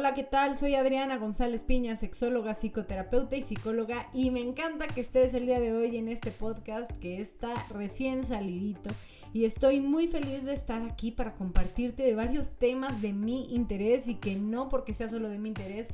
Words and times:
Hola, 0.00 0.14
¿qué 0.14 0.24
tal? 0.24 0.56
Soy 0.56 0.76
Adriana 0.76 1.18
González 1.18 1.62
Piña, 1.62 1.94
sexóloga, 1.94 2.54
psicoterapeuta 2.54 3.36
y 3.36 3.42
psicóloga 3.42 4.08
y 4.14 4.30
me 4.30 4.40
encanta 4.40 4.86
que 4.86 5.02
estés 5.02 5.34
el 5.34 5.44
día 5.44 5.60
de 5.60 5.74
hoy 5.74 5.98
en 5.98 6.08
este 6.08 6.30
podcast 6.30 6.90
que 7.00 7.20
está 7.20 7.66
recién 7.68 8.24
salidito 8.24 8.88
y 9.34 9.44
estoy 9.44 9.82
muy 9.82 10.08
feliz 10.08 10.42
de 10.42 10.54
estar 10.54 10.80
aquí 10.84 11.10
para 11.10 11.34
compartirte 11.34 12.02
de 12.02 12.14
varios 12.14 12.48
temas 12.48 13.02
de 13.02 13.12
mi 13.12 13.54
interés 13.54 14.08
y 14.08 14.14
que 14.14 14.36
no 14.36 14.70
porque 14.70 14.94
sea 14.94 15.10
solo 15.10 15.28
de 15.28 15.38
mi 15.38 15.50
interés, 15.50 15.88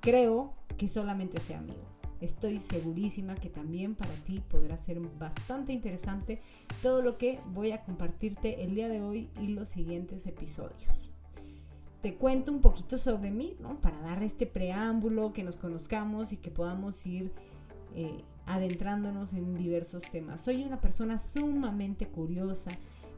creo 0.00 0.52
que 0.76 0.88
solamente 0.88 1.40
sea 1.40 1.60
mío. 1.60 1.86
Estoy 2.20 2.58
segurísima 2.58 3.36
que 3.36 3.48
también 3.48 3.94
para 3.94 4.14
ti 4.24 4.42
podrá 4.50 4.76
ser 4.76 4.98
bastante 4.98 5.72
interesante 5.72 6.40
todo 6.82 7.00
lo 7.00 7.16
que 7.16 7.38
voy 7.52 7.70
a 7.70 7.84
compartirte 7.84 8.64
el 8.64 8.74
día 8.74 8.88
de 8.88 9.02
hoy 9.02 9.30
y 9.40 9.48
los 9.48 9.68
siguientes 9.68 10.26
episodios 10.26 11.13
te 12.04 12.16
cuento 12.16 12.52
un 12.52 12.60
poquito 12.60 12.98
sobre 12.98 13.30
mí, 13.30 13.56
¿no? 13.60 13.80
Para 13.80 13.98
dar 14.02 14.22
este 14.22 14.44
preámbulo, 14.44 15.32
que 15.32 15.42
nos 15.42 15.56
conozcamos 15.56 16.34
y 16.34 16.36
que 16.36 16.50
podamos 16.50 17.06
ir 17.06 17.32
eh, 17.94 18.22
adentrándonos 18.44 19.32
en 19.32 19.54
diversos 19.54 20.02
temas. 20.12 20.42
Soy 20.42 20.64
una 20.64 20.82
persona 20.82 21.16
sumamente 21.16 22.06
curiosa, 22.06 22.72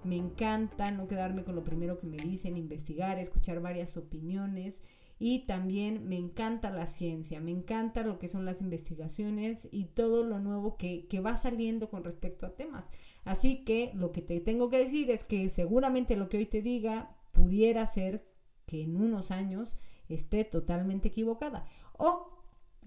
me 0.05 0.15
encanta 0.15 0.93
no 0.93 1.09
quedarme 1.09 1.43
con 1.43 1.57
lo 1.57 1.65
primero 1.65 1.99
que 1.99 2.07
me 2.07 2.19
dicen, 2.19 2.57
investigar, 2.57 3.19
escuchar 3.19 3.61
varias 3.61 3.97
opiniones 3.97 4.81
y 5.19 5.41
también 5.47 6.09
me 6.09 6.17
encanta 6.17 6.71
la 6.71 6.87
ciencia, 6.87 7.41
me 7.41 7.51
encanta 7.51 8.05
lo 8.05 8.21
que 8.21 8.29
son 8.29 8.45
las 8.45 8.61
investigaciones 8.61 9.67
y 9.73 9.87
todo 9.87 10.23
lo 10.23 10.39
nuevo 10.39 10.77
que, 10.77 11.09
que 11.09 11.19
va 11.19 11.37
saliendo 11.37 11.91
con 11.91 12.05
respecto 12.05 12.47
a 12.47 12.55
temas. 12.55 12.93
Así 13.25 13.65
que 13.65 13.91
lo 13.97 14.13
que 14.13 14.23
te 14.23 14.39
tengo 14.39 14.71
que 14.71 14.79
decir 14.79 15.11
es 15.11 15.25
que 15.25 15.49
seguramente 15.49 16.15
lo 16.15 16.29
que 16.29 16.37
hoy 16.37 16.47
te 16.47 16.63
diga 16.63 17.17
pudiera 17.33 17.85
ser 17.85 18.36
que 18.67 18.83
en 18.83 18.97
unos 18.97 19.31
años 19.31 19.77
esté 20.09 20.45
totalmente 20.45 21.09
equivocada. 21.09 21.65
O, 21.93 22.29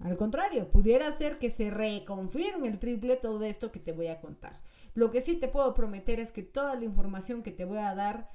al 0.00 0.16
contrario, 0.16 0.70
pudiera 0.70 1.10
ser 1.12 1.38
que 1.38 1.50
se 1.50 1.70
reconfirme 1.70 2.68
el 2.68 2.78
triple 2.78 3.16
todo 3.16 3.42
esto 3.44 3.72
que 3.72 3.80
te 3.80 3.92
voy 3.92 4.06
a 4.06 4.20
contar. 4.20 4.60
Lo 4.94 5.10
que 5.10 5.20
sí 5.20 5.34
te 5.34 5.48
puedo 5.48 5.74
prometer 5.74 6.20
es 6.20 6.32
que 6.32 6.42
toda 6.42 6.74
la 6.74 6.84
información 6.84 7.42
que 7.42 7.52
te 7.52 7.64
voy 7.64 7.78
a 7.78 7.94
dar 7.94 8.30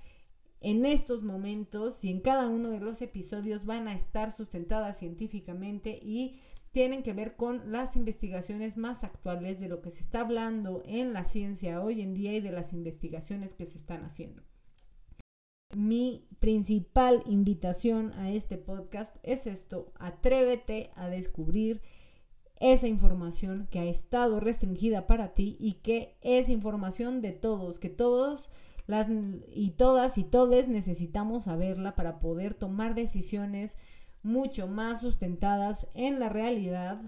en 0.61 0.85
estos 0.85 1.21
momentos 1.21 2.03
y 2.03 2.09
en 2.09 2.21
cada 2.21 2.47
uno 2.47 2.69
de 2.69 2.79
los 2.79 3.01
episodios 3.01 3.65
van 3.65 3.87
a 3.87 3.93
estar 3.93 4.31
sustentadas 4.31 4.97
científicamente 4.97 5.99
y 6.01 6.39
tienen 6.71 7.03
que 7.03 7.13
ver 7.13 7.35
con 7.35 7.71
las 7.71 7.95
investigaciones 7.95 8.75
más 8.75 9.03
actuales 9.03 9.59
de 9.59 9.69
lo 9.69 9.81
que 9.81 9.91
se 9.91 10.01
está 10.01 10.21
hablando 10.21 10.81
en 10.85 11.13
la 11.13 11.23
ciencia 11.23 11.81
hoy 11.81 12.01
en 12.01 12.13
día 12.13 12.33
y 12.33 12.41
de 12.41 12.51
las 12.51 12.73
investigaciones 12.73 13.53
que 13.53 13.65
se 13.65 13.77
están 13.77 14.03
haciendo. 14.03 14.43
Mi 15.75 16.25
principal 16.39 17.21
invitación 17.25 18.13
a 18.13 18.31
este 18.31 18.57
podcast 18.57 19.17
es 19.23 19.45
esto, 19.45 19.91
atrévete 19.99 20.91
a 20.95 21.09
descubrir 21.09 21.81
esa 22.61 22.87
información 22.87 23.67
que 23.69 23.79
ha 23.79 23.83
estado 23.83 24.39
restringida 24.39 25.05
para 25.05 25.33
ti 25.33 25.57
y 25.59 25.73
que 25.73 26.15
es 26.21 26.47
información 26.47 27.21
de 27.21 27.33
todos, 27.33 27.77
que 27.77 27.89
todos 27.89 28.49
las 28.87 29.09
y 29.53 29.71
todas 29.71 30.17
y 30.17 30.23
todes 30.23 30.69
necesitamos 30.69 31.43
saberla 31.43 31.93
para 31.93 32.21
poder 32.21 32.53
tomar 32.53 32.95
decisiones 32.95 33.75
mucho 34.23 34.69
más 34.69 35.01
sustentadas 35.01 35.87
en 35.93 36.21
la 36.21 36.29
realidad 36.29 37.01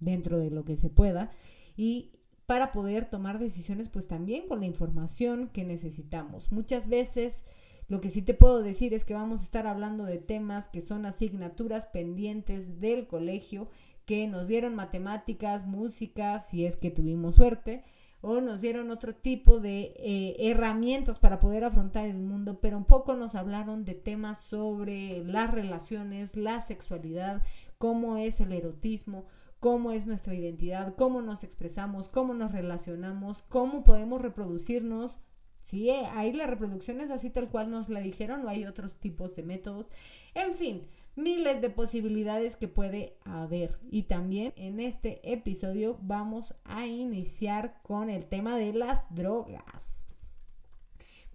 dentro 0.00 0.38
de 0.38 0.50
lo 0.50 0.64
que 0.64 0.76
se 0.76 0.90
pueda 0.90 1.30
y 1.76 2.10
para 2.46 2.72
poder 2.72 3.08
tomar 3.08 3.38
decisiones 3.38 3.88
pues 3.88 4.08
también 4.08 4.48
con 4.48 4.58
la 4.58 4.66
información 4.66 5.50
que 5.52 5.64
necesitamos. 5.64 6.50
Muchas 6.50 6.88
veces 6.88 7.44
lo 7.88 8.00
que 8.00 8.10
sí 8.10 8.22
te 8.22 8.34
puedo 8.34 8.62
decir 8.62 8.94
es 8.94 9.04
que 9.04 9.14
vamos 9.14 9.40
a 9.40 9.44
estar 9.44 9.66
hablando 9.66 10.04
de 10.04 10.18
temas 10.18 10.68
que 10.68 10.80
son 10.80 11.06
asignaturas 11.06 11.86
pendientes 11.86 12.80
del 12.80 13.06
colegio, 13.06 13.68
que 14.04 14.26
nos 14.26 14.48
dieron 14.48 14.74
matemáticas, 14.74 15.66
música, 15.66 16.40
si 16.40 16.64
es 16.64 16.76
que 16.76 16.90
tuvimos 16.90 17.36
suerte, 17.36 17.84
o 18.20 18.40
nos 18.40 18.60
dieron 18.60 18.90
otro 18.90 19.14
tipo 19.14 19.60
de 19.60 19.94
eh, 19.98 20.36
herramientas 20.38 21.18
para 21.18 21.38
poder 21.38 21.64
afrontar 21.64 22.06
el 22.06 22.18
mundo, 22.18 22.58
pero 22.60 22.76
un 22.76 22.84
poco 22.84 23.14
nos 23.14 23.34
hablaron 23.34 23.84
de 23.84 23.94
temas 23.94 24.38
sobre 24.40 25.22
las 25.24 25.52
relaciones, 25.52 26.34
la 26.34 26.60
sexualidad, 26.62 27.42
cómo 27.78 28.16
es 28.16 28.40
el 28.40 28.52
erotismo, 28.52 29.26
cómo 29.60 29.92
es 29.92 30.06
nuestra 30.06 30.34
identidad, 30.34 30.94
cómo 30.96 31.22
nos 31.22 31.44
expresamos, 31.44 32.08
cómo 32.08 32.34
nos 32.34 32.52
relacionamos, 32.52 33.44
cómo 33.48 33.84
podemos 33.84 34.20
reproducirnos 34.20 35.18
Sí, 35.66 35.90
eh, 35.90 36.06
ahí 36.12 36.32
la 36.32 36.46
reproducción 36.46 37.00
es 37.00 37.10
así 37.10 37.28
tal 37.28 37.48
cual 37.48 37.72
nos 37.72 37.88
la 37.88 37.98
dijeron 37.98 38.44
o 38.46 38.48
hay 38.48 38.66
otros 38.66 38.94
tipos 39.00 39.34
de 39.34 39.42
métodos. 39.42 39.88
En 40.32 40.54
fin, 40.54 40.86
miles 41.16 41.60
de 41.60 41.70
posibilidades 41.70 42.54
que 42.54 42.68
puede 42.68 43.16
haber. 43.24 43.76
Y 43.90 44.04
también 44.04 44.52
en 44.54 44.78
este 44.78 45.20
episodio 45.32 45.98
vamos 46.02 46.54
a 46.62 46.86
iniciar 46.86 47.80
con 47.82 48.10
el 48.10 48.26
tema 48.26 48.56
de 48.56 48.74
las 48.74 49.12
drogas. 49.12 50.05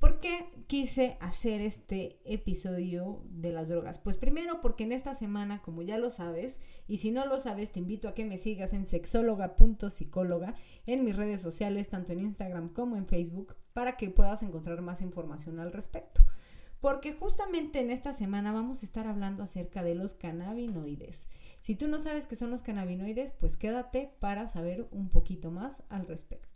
¿Por 0.02 0.20
qué 0.20 0.50
quise 0.66 1.16
hacer 1.20 1.62
este 1.62 2.20
episodio 2.26 3.22
de 3.30 3.52
las 3.52 3.70
drogas? 3.70 4.00
Pues 4.00 4.18
primero 4.18 4.60
porque 4.60 4.84
en 4.84 4.94
esta 4.94 5.14
semana, 5.14 5.62
como 5.62 5.84
ya 5.84 6.00
lo 6.00 6.10
sabes, 6.10 6.60
y 6.88 6.98
si 6.98 7.12
no 7.12 7.28
lo 7.28 7.40
sabes, 7.40 7.72
te 7.72 7.78
invito 7.78 8.08
a 8.08 8.16
que 8.16 8.26
me 8.26 8.40
sigas 8.40 8.74
en 8.74 8.88
sexóloga.psicóloga 8.88 10.56
en 10.88 11.06
mis 11.06 11.16
redes 11.16 11.40
sociales, 11.40 11.88
tanto 11.88 12.14
en 12.14 12.22
Instagram 12.22 12.70
como 12.74 12.98
en 12.98 13.06
Facebook, 13.06 13.56
para 13.74 13.96
que 13.96 14.10
puedas 14.10 14.42
encontrar 14.42 14.82
más 14.82 15.04
información 15.04 15.60
al 15.60 15.72
respecto. 15.72 16.26
Porque 16.80 17.14
justamente 17.14 17.80
en 17.80 17.92
esta 17.92 18.12
semana 18.12 18.52
vamos 18.52 18.82
a 18.82 18.88
estar 18.88 19.06
hablando 19.06 19.44
acerca 19.44 19.84
de 19.84 19.94
los 19.94 20.16
cannabinoides. 20.16 21.28
Si 21.60 21.76
tú 21.76 21.88
no 21.88 22.00
sabes 22.00 22.26
qué 22.26 22.36
son 22.36 22.50
los 22.50 22.64
cannabinoides, 22.64 23.34
pues 23.34 23.56
quédate 23.56 24.12
para 24.20 24.48
saber 24.48 24.88
un 24.90 25.10
poquito 25.10 25.52
más 25.52 25.84
al 25.90 26.08
respecto. 26.08 26.51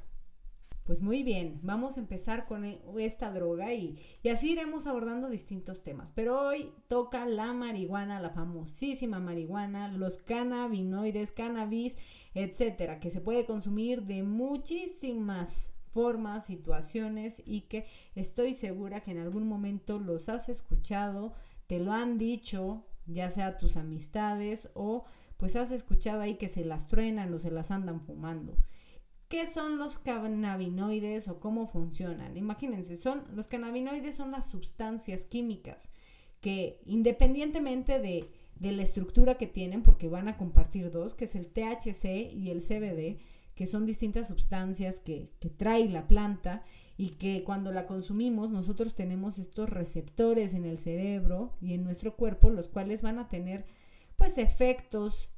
Pues 0.85 1.01
muy 1.01 1.23
bien, 1.23 1.59
vamos 1.63 1.97
a 1.97 1.99
empezar 1.99 2.45
con 2.45 2.63
e, 2.63 2.79
esta 2.99 3.31
droga 3.31 3.73
y, 3.73 3.97
y, 4.21 4.29
así 4.29 4.51
iremos 4.51 4.85
abordando 4.85 5.29
distintos 5.29 5.81
temas. 5.81 6.11
Pero 6.11 6.39
hoy 6.39 6.71
toca 6.87 7.25
la 7.25 7.53
marihuana, 7.53 8.19
la 8.19 8.29
famosísima 8.29 9.19
marihuana, 9.19 9.87
los 9.91 10.17
cannabinoides, 10.17 11.31
cannabis, 11.31 11.97
etcétera, 12.35 12.99
que 12.99 13.09
se 13.09 13.19
puede 13.19 13.47
consumir 13.47 14.03
de 14.03 14.21
muchísimas 14.21 15.73
formas, 15.91 16.45
situaciones 16.45 17.41
y 17.47 17.61
que 17.61 17.87
estoy 18.13 18.53
segura 18.53 18.99
que 18.99 19.09
en 19.09 19.19
algún 19.19 19.47
momento 19.47 19.97
los 19.97 20.29
has 20.29 20.49
escuchado, 20.49 21.33
te 21.65 21.79
lo 21.79 21.93
han 21.93 22.19
dicho, 22.19 22.85
ya 23.07 23.31
sea 23.31 23.57
tus 23.57 23.75
amistades 23.75 24.69
o 24.75 25.05
pues 25.37 25.55
has 25.55 25.71
escuchado 25.71 26.21
ahí 26.21 26.35
que 26.35 26.47
se 26.47 26.63
las 26.63 26.85
truenan 26.87 27.33
o 27.33 27.39
se 27.39 27.49
las 27.49 27.71
andan 27.71 28.01
fumando. 28.01 28.55
¿Qué 29.27 29.47
son 29.47 29.77
los 29.77 29.97
cannabinoides 29.97 31.27
o 31.27 31.39
cómo 31.39 31.67
funcionan? 31.67 32.37
Imagínense, 32.37 32.95
son, 32.95 33.23
los 33.33 33.47
cannabinoides 33.47 34.15
son 34.15 34.31
las 34.31 34.47
sustancias 34.49 35.25
químicas 35.25 35.89
que 36.41 36.79
independientemente 36.85 37.99
de, 37.99 38.29
de 38.59 38.71
la 38.71 38.83
estructura 38.83 39.35
que 39.35 39.47
tienen, 39.47 39.81
porque 39.81 40.09
van 40.09 40.27
a 40.27 40.37
compartir 40.37 40.91
dos, 40.91 41.15
que 41.15 41.25
es 41.25 41.33
el 41.33 41.47
THC 41.47 42.33
y 42.33 42.51
el 42.51 42.61
CBD, 42.61 43.19
que 43.55 43.65
son 43.65 43.87
distintas 43.87 44.27
sustancias 44.27 44.99
que, 44.99 45.29
que, 45.39 45.49
trae 45.49 45.89
la 45.89 46.07
planta 46.07 46.63
y 46.97 47.11
que 47.11 47.43
cuando 47.43 47.71
la 47.71 47.87
consumimos 47.87 48.51
nosotros 48.51 48.93
tenemos 48.93 49.39
estos 49.39 49.69
receptores 49.69 50.53
en 50.53 50.65
el 50.65 50.77
cerebro 50.77 51.53
y 51.61 51.73
en 51.73 51.83
nuestro 51.83 52.15
cuerpo, 52.15 52.49
los 52.49 52.67
cuales 52.67 53.01
van 53.01 53.17
a 53.17 53.27
tener 53.27 53.65
pues 54.17 54.37
efectos 54.37 55.29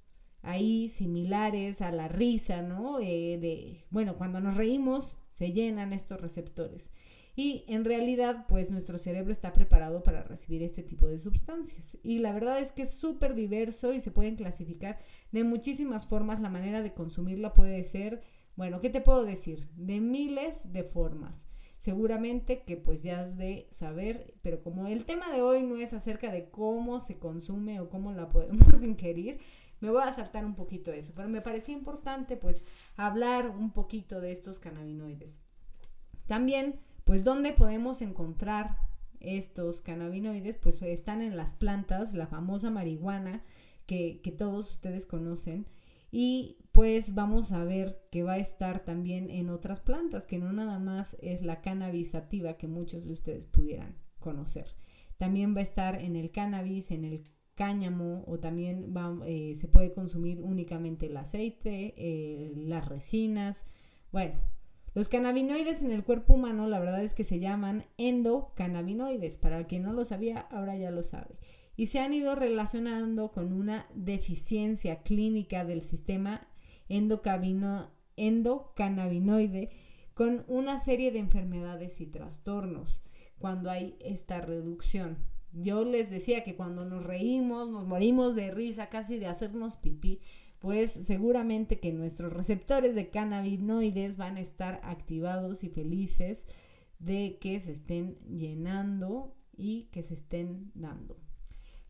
ahí 0.48 0.90
similares 0.90 1.82
a 1.82 1.92
la 1.92 2.08
risa, 2.08 2.62
¿no? 2.62 3.00
Eh, 3.00 3.38
de, 3.40 3.86
bueno, 3.90 4.18
cuando 4.18 4.40
nos 4.40 4.56
reímos 4.56 5.18
se 5.30 5.52
llenan 5.52 5.94
estos 5.94 6.20
receptores. 6.20 6.90
Y 7.36 7.66
en 7.68 7.86
realidad, 7.86 8.46
pues 8.48 8.72
nuestro 8.72 8.98
cerebro 8.98 9.32
está 9.32 9.54
preparado 9.54 10.02
para 10.02 10.24
recibir 10.24 10.64
este 10.64 10.82
tipo 10.82 11.08
de 11.08 11.20
sustancias. 11.20 11.96
Y 12.02 12.18
la 12.18 12.34
verdad 12.34 12.60
es 12.60 12.72
que 12.72 12.82
es 12.82 12.92
súper 12.92 13.36
diverso 13.36 13.94
y 13.94 14.00
se 14.00 14.10
pueden 14.10 14.36
clasificar 14.36 14.98
de 15.32 15.44
muchísimas 15.44 16.08
formas. 16.08 16.40
La 16.40 16.50
manera 16.50 16.82
de 16.82 16.94
consumirla 16.94 17.54
puede 17.54 17.84
ser, 17.84 18.24
bueno, 18.56 18.82
¿qué 18.82 18.90
te 18.90 19.02
puedo 19.02 19.24
decir? 19.24 19.70
De 19.76 20.00
miles 20.00 20.62
de 20.64 20.84
formas. 20.84 21.48
Seguramente 21.78 22.64
que 22.64 22.76
pues 22.76 23.04
ya 23.04 23.20
has 23.20 23.38
de 23.38 23.68
saber, 23.70 24.34
pero 24.42 24.64
como 24.64 24.88
el 24.88 25.06
tema 25.06 25.32
de 25.32 25.44
hoy 25.44 25.62
no 25.62 25.78
es 25.78 25.94
acerca 25.94 26.32
de 26.32 26.50
cómo 26.50 27.00
se 27.00 27.20
consume 27.20 27.80
o 27.80 27.90
cómo 27.90 28.14
la 28.14 28.30
podemos 28.30 28.58
ingerir, 28.84 29.38
me 29.80 29.90
voy 29.90 30.04
a 30.04 30.14
saltar 30.14 30.46
un 30.46 30.56
poquito 30.56 30.92
eso, 30.92 31.14
pero 31.16 31.30
me 31.30 31.42
parecía 31.42 31.76
importante 31.76 32.38
pues 32.38 32.66
hablar 32.96 33.50
un 33.50 33.72
poquito 33.72 34.22
de 34.22 34.32
estos 34.32 34.60
cannabinoides. 34.60 35.40
También, 36.28 36.80
pues, 37.06 37.24
¿dónde 37.24 37.54
podemos 37.54 38.02
encontrar 38.02 38.78
estos 39.20 39.82
cannabinoides? 39.82 40.58
Pues 40.58 40.82
están 40.82 41.22
en 41.22 41.38
las 41.38 41.56
plantas, 41.56 42.14
la 42.14 42.28
famosa 42.28 42.70
marihuana 42.70 43.44
que, 43.86 44.20
que 44.22 44.32
todos 44.32 44.72
ustedes 44.74 45.06
conocen. 45.06 45.68
Y 46.12 46.58
pues 46.72 47.16
vamos 47.16 47.52
a 47.52 47.64
ver 47.64 48.02
que 48.12 48.24
va 48.24 48.34
a 48.34 48.38
estar 48.38 48.86
también 48.86 49.30
en 49.30 49.50
otras 49.50 49.80
plantas, 49.80 50.26
que 50.26 50.38
no 50.38 50.54
nada 50.54 50.80
más 50.80 51.18
es 51.22 51.42
la 51.42 51.62
cannabis 51.62 52.12
sativa 52.12 52.58
que 52.58 52.68
muchos 52.68 53.04
de 53.04 53.14
ustedes 53.14 53.46
pudieran 53.46 53.98
conocer. 54.20 54.76
También 55.18 55.56
va 55.56 55.60
a 55.60 55.64
estar 55.64 56.00
en 56.02 56.16
el 56.16 56.32
cannabis, 56.32 56.92
en 56.92 57.04
el 57.04 57.24
cáñamo 57.58 58.24
o 58.28 58.40
también 58.40 58.94
eh, 59.26 59.56
se 59.56 59.68
puede 59.68 59.92
consumir 59.92 60.42
únicamente 60.42 61.08
el 61.08 61.18
aceite, 61.18 61.94
eh, 61.98 62.54
las 62.56 62.88
resinas. 62.88 63.66
Bueno, 64.12 64.36
los 64.94 65.10
cannabinoides 65.10 65.82
en 65.82 65.92
el 65.92 66.06
cuerpo 66.06 66.36
humano 66.36 66.68
la 66.68 66.80
verdad 66.80 67.04
es 67.04 67.14
que 67.14 67.26
se 67.26 67.40
llaman 67.40 67.86
endocannabinoides. 67.98 69.38
Para 69.38 69.66
quien 69.66 69.84
no 69.84 69.92
lo 69.92 70.06
sabía, 70.06 70.48
ahora 70.52 70.78
ya 70.78 70.92
lo 70.92 71.04
sabe. 71.04 71.36
Y 71.76 71.88
se 71.88 72.00
han 72.00 72.14
ido 72.14 72.36
relacionando 72.36 73.32
con 73.32 73.52
una 73.52 73.88
deficiencia 73.94 75.02
clínica 75.02 75.66
del 75.66 75.82
sistema 75.82 76.48
endocannabinoide 76.88 79.72
con 80.14 80.46
una 80.48 80.80
serie 80.80 81.12
de 81.12 81.20
enfermedades 81.20 82.00
y 82.02 82.08
trastornos 82.08 83.02
cuando 83.40 83.70
hay 83.70 83.98
esta 84.00 84.42
reducción. 84.42 85.18
Yo 85.54 85.86
les 85.86 86.10
decía 86.10 86.44
que 86.44 86.56
cuando 86.56 86.86
nos 86.86 87.04
reímos, 87.04 87.70
nos 87.70 87.86
morimos 87.86 88.36
de 88.36 88.52
risa, 88.52 88.90
casi 88.90 89.18
de 89.18 89.28
hacernos 89.28 89.76
pipí, 89.76 90.22
pues 90.60 90.92
seguramente 90.92 91.80
que 91.80 91.94
nuestros 91.94 92.34
receptores 92.34 92.96
de 92.96 93.10
cannabinoides 93.10 94.18
van 94.18 94.38
a 94.38 94.42
estar 94.42 94.80
activados 94.84 95.64
y 95.64 95.70
felices 95.70 96.46
de 97.00 97.38
que 97.40 97.60
se 97.60 97.72
estén 97.72 98.18
llenando 98.28 99.36
y 99.56 99.84
que 99.92 100.04
se 100.04 100.16
estén 100.16 100.72
dando. 100.74 101.18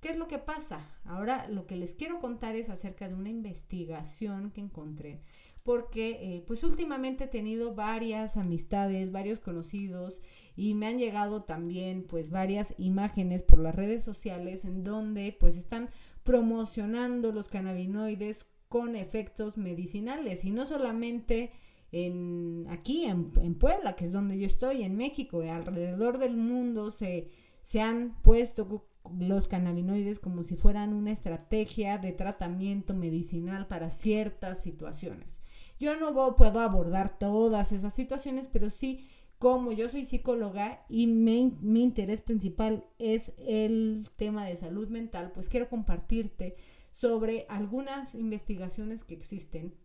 ¿Qué 0.01 0.10
es 0.10 0.18
lo 0.18 0.27
que 0.27 0.38
pasa? 0.38 0.80
Ahora 1.06 1.48
lo 1.48 1.65
que 1.65 1.75
les 1.75 1.95
quiero 1.95 2.19
contar 2.19 2.56
es 2.56 2.69
acerca 2.69 3.07
de 3.07 3.15
una 3.15 3.30
investigación 3.30 4.51
que 4.51 4.62
encontré 4.62 5.21
porque 5.68 6.12
eh, 6.22 6.44
pues 6.48 6.64
últimamente 6.64 7.25
he 7.25 7.28
tenido 7.28 7.75
varias 7.75 8.38
amistades, 8.38 9.12
varios 9.12 9.42
conocidos 9.42 10.22
y 10.56 10.75
me 10.75 10.88
han 10.88 10.98
llegado 10.98 11.44
también 11.44 12.06
pues 12.08 12.30
varias 12.30 12.74
imágenes 12.78 13.44
por 13.44 13.60
las 13.60 13.75
redes 13.75 14.02
sociales 14.02 14.64
en 14.64 14.86
donde 14.86 15.36
pues 15.38 15.58
están 15.58 15.90
promocionando 16.24 17.34
los 17.34 17.50
cannabinoides 17.50 18.46
con 18.69 18.96
efectos 18.96 19.58
medicinales 19.58 20.46
y 20.46 20.52
no 20.52 20.66
solamente 20.66 21.52
en, 21.92 22.66
aquí 22.70 23.04
en, 23.04 23.56
Puebla, 23.56 23.98
que 23.98 24.06
es 24.06 24.13
donde 24.13 24.40
yo 24.40 24.46
estoy, 24.46 24.84
en 24.84 24.96
México, 24.96 25.42
alrededor 25.42 26.18
del 26.18 26.38
mundo 26.38 26.92
se, 26.92 27.28
se 27.63 27.81
han 27.81 28.22
puesto 28.22 28.88
los 29.20 29.50
cannabinoides 29.50 30.20
como 30.20 30.44
si 30.44 30.56
fueran 30.56 30.94
una 30.94 31.12
estrategia 31.12 31.98
de 31.98 32.13
tratamiento 32.13 32.94
medicinal 32.94 33.68
para 33.68 33.90
ciertas 33.90 34.62
situaciones. 34.62 35.38
Yo 35.79 35.95
no 35.97 36.35
puedo 36.35 36.59
abordar 36.59 37.19
todas 37.19 37.71
esas 37.71 37.94
situaciones, 37.94 38.47
pero 38.47 38.69
sí, 38.69 39.07
como 39.39 39.71
yo 39.71 39.88
soy 39.88 40.03
psicóloga 40.03 40.85
y 40.89 41.07
mi, 41.07 41.56
interés 41.83 42.21
principal 42.21 42.85
es 42.97 43.33
el 43.38 44.09
tema 44.15 44.45
de 44.45 44.56
salud 44.56 44.88
mental, 44.89 45.31
pues 45.33 45.47
quiero 45.47 45.69
compartirte 45.69 46.56
sobre 46.91 47.45
algunas 47.47 48.15
investigaciones 48.15 49.03
que 49.03 49.13
existen 49.13 49.75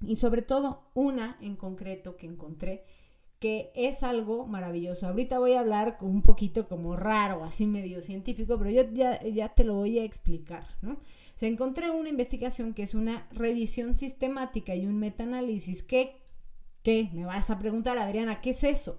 y 0.00 0.16
sobre 0.16 0.42
todo 0.42 0.90
una 0.94 1.36
en 1.40 1.56
concreto 1.56 2.16
que 2.16 2.26
encontré 2.26 2.84
que 3.44 3.70
es 3.74 4.02
algo 4.02 4.46
maravilloso. 4.46 5.06
Ahorita 5.06 5.38
voy 5.38 5.52
a 5.52 5.60
hablar 5.60 5.98
con 5.98 6.08
un 6.08 6.22
poquito 6.22 6.66
como 6.66 6.96
raro, 6.96 7.44
así 7.44 7.66
medio 7.66 8.00
científico, 8.00 8.56
pero 8.56 8.70
yo 8.70 8.90
ya, 8.90 9.22
ya 9.22 9.50
te 9.50 9.64
lo 9.64 9.74
voy 9.74 9.98
a 9.98 10.04
explicar, 10.04 10.66
¿no? 10.80 10.96
Se 11.36 11.46
encontré 11.46 11.90
una 11.90 12.08
investigación 12.08 12.72
que 12.72 12.84
es 12.84 12.94
una 12.94 13.28
revisión 13.32 13.96
sistemática 13.96 14.74
y 14.74 14.86
un 14.86 14.98
metaanálisis. 14.98 15.82
¿Qué, 15.82 16.22
¿Qué? 16.82 17.10
Me 17.12 17.26
vas 17.26 17.50
a 17.50 17.58
preguntar, 17.58 17.98
Adriana, 17.98 18.40
¿qué 18.40 18.48
es 18.48 18.64
eso? 18.64 18.98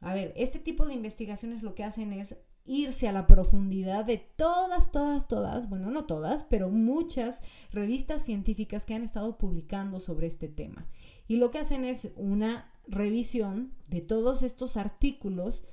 A 0.00 0.14
ver, 0.14 0.32
este 0.34 0.58
tipo 0.58 0.84
de 0.84 0.94
investigaciones 0.94 1.62
lo 1.62 1.76
que 1.76 1.84
hacen 1.84 2.12
es 2.12 2.34
irse 2.66 3.08
a 3.08 3.12
la 3.12 3.26
profundidad 3.26 4.04
de 4.04 4.18
todas, 4.18 4.90
todas, 4.90 5.28
todas, 5.28 5.68
bueno, 5.68 5.90
no 5.90 6.04
todas, 6.04 6.44
pero 6.44 6.68
muchas 6.70 7.40
revistas 7.70 8.22
científicas 8.22 8.84
que 8.84 8.94
han 8.94 9.02
estado 9.02 9.38
publicando 9.38 10.00
sobre 10.00 10.26
este 10.26 10.48
tema. 10.48 10.86
Y 11.28 11.36
lo 11.36 11.50
que 11.50 11.58
hacen 11.58 11.84
es 11.84 12.10
una 12.16 12.72
revisión 12.86 13.72
de 13.88 14.00
todos 14.00 14.42
estos 14.42 14.76
artículos 14.76 15.64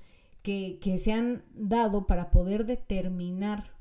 que, 0.42 0.80
que 0.82 0.98
se 0.98 1.14
han 1.14 1.44
dado 1.54 2.08
para 2.08 2.32
poder 2.32 2.66
determinar 2.66 3.72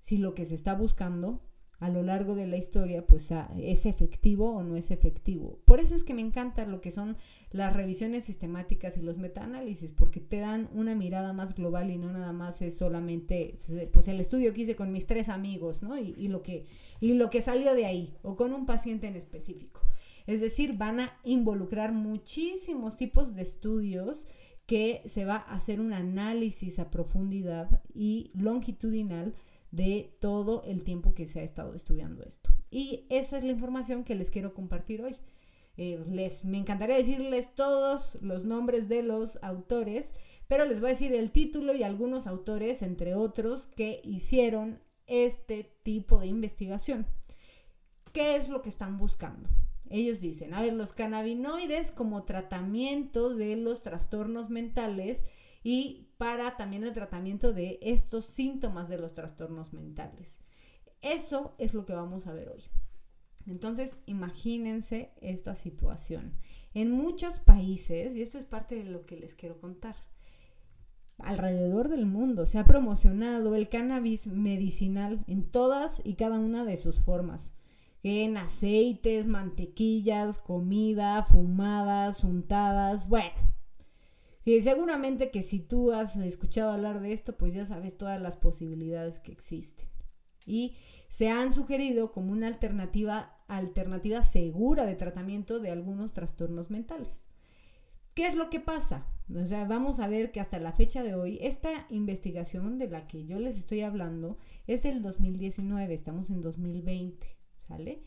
si 0.00 0.16
lo 0.16 0.34
que 0.34 0.46
se 0.46 0.54
está 0.54 0.74
buscando 0.74 1.40
a 1.80 1.88
lo 1.88 2.02
largo 2.02 2.34
de 2.34 2.46
la 2.46 2.58
historia 2.58 3.06
pues 3.06 3.30
es 3.58 3.86
efectivo 3.86 4.52
o 4.52 4.62
no 4.62 4.76
es 4.76 4.90
efectivo. 4.90 5.58
Por 5.64 5.80
eso 5.80 5.94
es 5.94 6.04
que 6.04 6.14
me 6.14 6.20
encanta 6.20 6.66
lo 6.66 6.82
que 6.82 6.90
son 6.90 7.16
las 7.50 7.74
revisiones 7.74 8.24
sistemáticas 8.24 8.98
y 8.98 9.02
los 9.02 9.18
metaanálisis, 9.18 9.94
porque 9.94 10.20
te 10.20 10.38
dan 10.40 10.68
una 10.74 10.94
mirada 10.94 11.32
más 11.32 11.54
global 11.54 11.90
y 11.90 11.96
no 11.96 12.12
nada 12.12 12.32
más 12.32 12.60
es 12.60 12.76
solamente 12.76 13.58
pues 13.92 14.08
el 14.08 14.20
estudio 14.20 14.52
que 14.52 14.62
hice 14.62 14.76
con 14.76 14.92
mis 14.92 15.06
tres 15.06 15.30
amigos, 15.30 15.82
¿no? 15.82 15.98
Y, 15.98 16.14
y 16.18 16.28
lo 16.28 16.42
que, 16.42 16.66
y 17.00 17.14
lo 17.14 17.30
que 17.30 17.40
salió 17.40 17.74
de 17.74 17.86
ahí, 17.86 18.14
o 18.22 18.36
con 18.36 18.52
un 18.52 18.66
paciente 18.66 19.06
en 19.08 19.16
específico. 19.16 19.80
Es 20.26 20.40
decir, 20.40 20.74
van 20.76 21.00
a 21.00 21.18
involucrar 21.24 21.92
muchísimos 21.92 22.96
tipos 22.96 23.34
de 23.34 23.42
estudios 23.42 24.26
que 24.66 25.02
se 25.06 25.24
va 25.24 25.36
a 25.36 25.54
hacer 25.54 25.80
un 25.80 25.92
análisis 25.92 26.78
a 26.78 26.90
profundidad 26.90 27.82
y 27.92 28.30
longitudinal 28.34 29.34
de 29.70 30.16
todo 30.20 30.62
el 30.64 30.84
tiempo 30.84 31.14
que 31.14 31.26
se 31.26 31.40
ha 31.40 31.42
estado 31.42 31.74
estudiando 31.74 32.22
esto. 32.22 32.50
Y 32.70 33.06
esa 33.08 33.38
es 33.38 33.44
la 33.44 33.52
información 33.52 34.04
que 34.04 34.14
les 34.14 34.30
quiero 34.30 34.54
compartir 34.54 35.02
hoy. 35.02 35.16
Eh, 35.76 36.04
les, 36.10 36.44
me 36.44 36.58
encantaría 36.58 36.96
decirles 36.96 37.54
todos 37.54 38.18
los 38.20 38.44
nombres 38.44 38.88
de 38.88 39.02
los 39.02 39.38
autores, 39.42 40.14
pero 40.48 40.64
les 40.64 40.80
voy 40.80 40.90
a 40.90 40.92
decir 40.92 41.14
el 41.14 41.30
título 41.30 41.74
y 41.74 41.84
algunos 41.84 42.26
autores, 42.26 42.82
entre 42.82 43.14
otros, 43.14 43.66
que 43.66 44.00
hicieron 44.04 44.80
este 45.06 45.72
tipo 45.82 46.18
de 46.20 46.26
investigación. 46.26 47.06
¿Qué 48.12 48.36
es 48.36 48.48
lo 48.48 48.62
que 48.62 48.68
están 48.68 48.98
buscando? 48.98 49.48
Ellos 49.88 50.20
dicen, 50.20 50.54
a 50.54 50.62
ver, 50.62 50.72
los 50.72 50.92
cannabinoides 50.92 51.92
como 51.92 52.24
tratamiento 52.24 53.34
de 53.34 53.56
los 53.56 53.80
trastornos 53.80 54.50
mentales 54.50 55.22
y 55.62 56.08
para 56.16 56.56
también 56.56 56.84
el 56.84 56.92
tratamiento 56.92 57.52
de 57.52 57.78
estos 57.82 58.26
síntomas 58.26 58.88
de 58.88 58.98
los 58.98 59.12
trastornos 59.12 59.72
mentales. 59.72 60.38
Eso 61.02 61.54
es 61.58 61.74
lo 61.74 61.86
que 61.86 61.94
vamos 61.94 62.26
a 62.26 62.32
ver 62.32 62.48
hoy. 62.48 62.62
Entonces, 63.46 63.96
imagínense 64.06 65.12
esta 65.20 65.54
situación. 65.54 66.34
En 66.74 66.90
muchos 66.90 67.38
países, 67.40 68.14
y 68.14 68.22
esto 68.22 68.38
es 68.38 68.44
parte 68.44 68.76
de 68.76 68.84
lo 68.84 69.06
que 69.06 69.16
les 69.16 69.34
quiero 69.34 69.60
contar, 69.60 69.96
alrededor 71.18 71.88
del 71.88 72.06
mundo 72.06 72.46
se 72.46 72.58
ha 72.58 72.64
promocionado 72.64 73.54
el 73.54 73.68
cannabis 73.68 74.26
medicinal 74.26 75.24
en 75.26 75.50
todas 75.50 76.00
y 76.04 76.14
cada 76.14 76.38
una 76.38 76.64
de 76.64 76.76
sus 76.76 77.00
formas. 77.00 77.52
En 78.02 78.36
aceites, 78.36 79.26
mantequillas, 79.26 80.38
comida, 80.38 81.22
fumadas, 81.24 82.24
untadas, 82.24 83.08
bueno, 83.08 83.49
y 84.44 84.60
seguramente 84.62 85.30
que 85.30 85.42
si 85.42 85.60
tú 85.60 85.92
has 85.92 86.16
escuchado 86.16 86.70
hablar 86.70 87.00
de 87.00 87.12
esto, 87.12 87.36
pues 87.36 87.52
ya 87.52 87.66
sabes 87.66 87.96
todas 87.96 88.20
las 88.20 88.36
posibilidades 88.36 89.18
que 89.18 89.32
existen. 89.32 89.88
Y 90.46 90.74
se 91.08 91.28
han 91.28 91.52
sugerido 91.52 92.12
como 92.12 92.32
una 92.32 92.46
alternativa, 92.46 93.38
alternativa 93.48 94.22
segura 94.22 94.86
de 94.86 94.96
tratamiento 94.96 95.60
de 95.60 95.70
algunos 95.70 96.12
trastornos 96.12 96.70
mentales. 96.70 97.22
¿Qué 98.14 98.26
es 98.26 98.34
lo 98.34 98.50
que 98.50 98.60
pasa? 98.60 99.06
O 99.34 99.46
sea, 99.46 99.64
vamos 99.64 100.00
a 100.00 100.08
ver 100.08 100.32
que 100.32 100.40
hasta 100.40 100.58
la 100.58 100.72
fecha 100.72 101.02
de 101.02 101.14
hoy, 101.14 101.38
esta 101.40 101.86
investigación 101.90 102.78
de 102.78 102.88
la 102.88 103.06
que 103.06 103.24
yo 103.26 103.38
les 103.38 103.56
estoy 103.56 103.82
hablando 103.82 104.38
es 104.66 104.82
del 104.82 105.02
2019, 105.02 105.94
estamos 105.94 106.30
en 106.30 106.40
2020, 106.40 107.26
¿sale? 107.68 108.02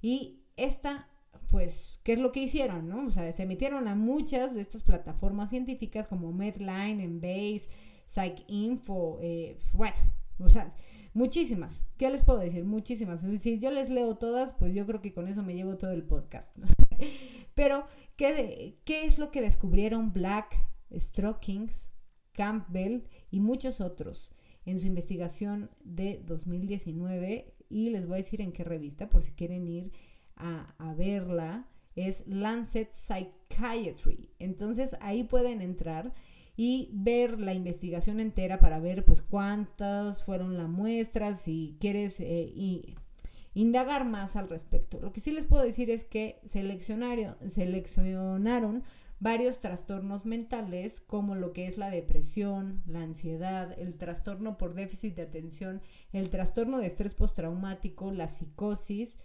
Y 0.00 0.44
esta 0.56 1.08
pues, 1.48 2.00
¿qué 2.02 2.12
es 2.14 2.18
lo 2.18 2.32
que 2.32 2.40
hicieron, 2.40 2.88
no? 2.88 3.06
O 3.06 3.10
sea, 3.10 3.30
se 3.32 3.46
metieron 3.46 3.88
a 3.88 3.94
muchas 3.94 4.54
de 4.54 4.60
estas 4.60 4.82
plataformas 4.82 5.50
científicas 5.50 6.06
como 6.06 6.32
Medline, 6.32 7.00
Embase, 7.00 7.68
PsycInfo, 8.06 9.18
eh, 9.20 9.58
bueno, 9.72 9.96
o 10.38 10.48
sea, 10.48 10.74
muchísimas. 11.14 11.82
¿Qué 11.96 12.10
les 12.10 12.22
puedo 12.22 12.38
decir? 12.38 12.64
Muchísimas. 12.64 13.20
Si 13.20 13.58
yo 13.58 13.70
les 13.70 13.90
leo 13.90 14.16
todas, 14.16 14.54
pues 14.54 14.74
yo 14.74 14.86
creo 14.86 15.02
que 15.02 15.12
con 15.12 15.28
eso 15.28 15.42
me 15.42 15.54
llevo 15.54 15.76
todo 15.76 15.92
el 15.92 16.04
podcast. 16.04 16.50
Pero, 17.54 17.86
¿qué, 18.16 18.78
¿qué 18.84 19.06
es 19.06 19.18
lo 19.18 19.30
que 19.30 19.40
descubrieron 19.40 20.12
Black, 20.12 20.56
Strokings, 20.94 21.88
Campbell 22.32 23.02
y 23.30 23.40
muchos 23.40 23.80
otros 23.80 24.32
en 24.64 24.78
su 24.78 24.86
investigación 24.86 25.70
de 25.84 26.22
2019? 26.24 27.54
Y 27.68 27.90
les 27.90 28.06
voy 28.06 28.14
a 28.14 28.16
decir 28.18 28.40
en 28.40 28.52
qué 28.52 28.64
revista, 28.64 29.10
por 29.10 29.22
si 29.22 29.32
quieren 29.32 29.66
ir 29.66 29.92
a, 30.38 30.94
verla 30.94 31.66
es 31.96 32.26
Lancet 32.26 32.92
Psychiatry. 32.92 34.30
Entonces 34.38 34.96
ahí 35.00 35.24
pueden 35.24 35.60
entrar 35.62 36.12
y 36.56 36.90
ver 36.92 37.38
la 37.38 37.54
investigación 37.54 38.20
entera 38.20 38.58
para 38.58 38.80
ver 38.80 39.04
pues 39.04 39.22
cuántas 39.22 40.24
fueron 40.24 40.56
las 40.56 40.68
muestras, 40.68 41.40
si 41.40 41.76
quieres 41.80 42.20
eh, 42.20 42.50
y 42.54 42.96
indagar 43.54 44.04
más 44.04 44.36
al 44.36 44.48
respecto. 44.48 45.00
Lo 45.00 45.12
que 45.12 45.20
sí 45.20 45.30
les 45.30 45.46
puedo 45.46 45.62
decir 45.62 45.90
es 45.90 46.04
que 46.04 46.40
seleccionaron, 46.44 47.36
seleccionaron 47.48 48.84
varios 49.20 49.58
trastornos 49.58 50.24
mentales 50.24 51.00
como 51.00 51.34
lo 51.34 51.52
que 51.52 51.66
es 51.66 51.76
la 51.76 51.90
depresión, 51.90 52.82
la 52.86 53.02
ansiedad, 53.02 53.76
el 53.78 53.96
trastorno 53.96 54.58
por 54.58 54.74
déficit 54.74 55.16
de 55.16 55.22
atención, 55.22 55.82
el 56.12 56.30
trastorno 56.30 56.78
de 56.78 56.86
estrés 56.86 57.14
postraumático, 57.14 58.12
la 58.12 58.28
psicosis, 58.28 59.18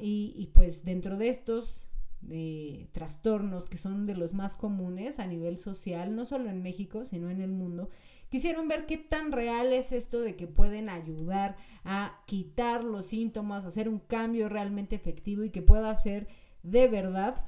Y, 0.00 0.50
pues 0.54 0.84
dentro 0.84 1.16
de 1.16 1.28
estos 1.28 1.88
eh, 2.30 2.88
trastornos 2.92 3.66
que 3.66 3.78
son 3.78 4.04
de 4.06 4.14
los 4.14 4.34
más 4.34 4.54
comunes 4.54 5.18
a 5.18 5.26
nivel 5.26 5.58
social, 5.58 6.14
no 6.14 6.26
solo 6.26 6.50
en 6.50 6.62
México, 6.62 7.04
sino 7.04 7.30
en 7.30 7.40
el 7.40 7.52
mundo, 7.52 7.88
quisieron 8.28 8.68
ver 8.68 8.86
qué 8.86 8.98
tan 8.98 9.32
real 9.32 9.72
es 9.72 9.92
esto 9.92 10.20
de 10.20 10.36
que 10.36 10.46
pueden 10.46 10.88
ayudar 10.88 11.56
a 11.84 12.22
quitar 12.26 12.84
los 12.84 13.06
síntomas, 13.06 13.64
hacer 13.64 13.88
un 13.88 13.98
cambio 13.98 14.48
realmente 14.48 14.94
efectivo 14.94 15.42
y 15.42 15.50
que 15.50 15.62
pueda 15.62 15.94
ser 15.96 16.28
de 16.62 16.88
verdad 16.88 17.46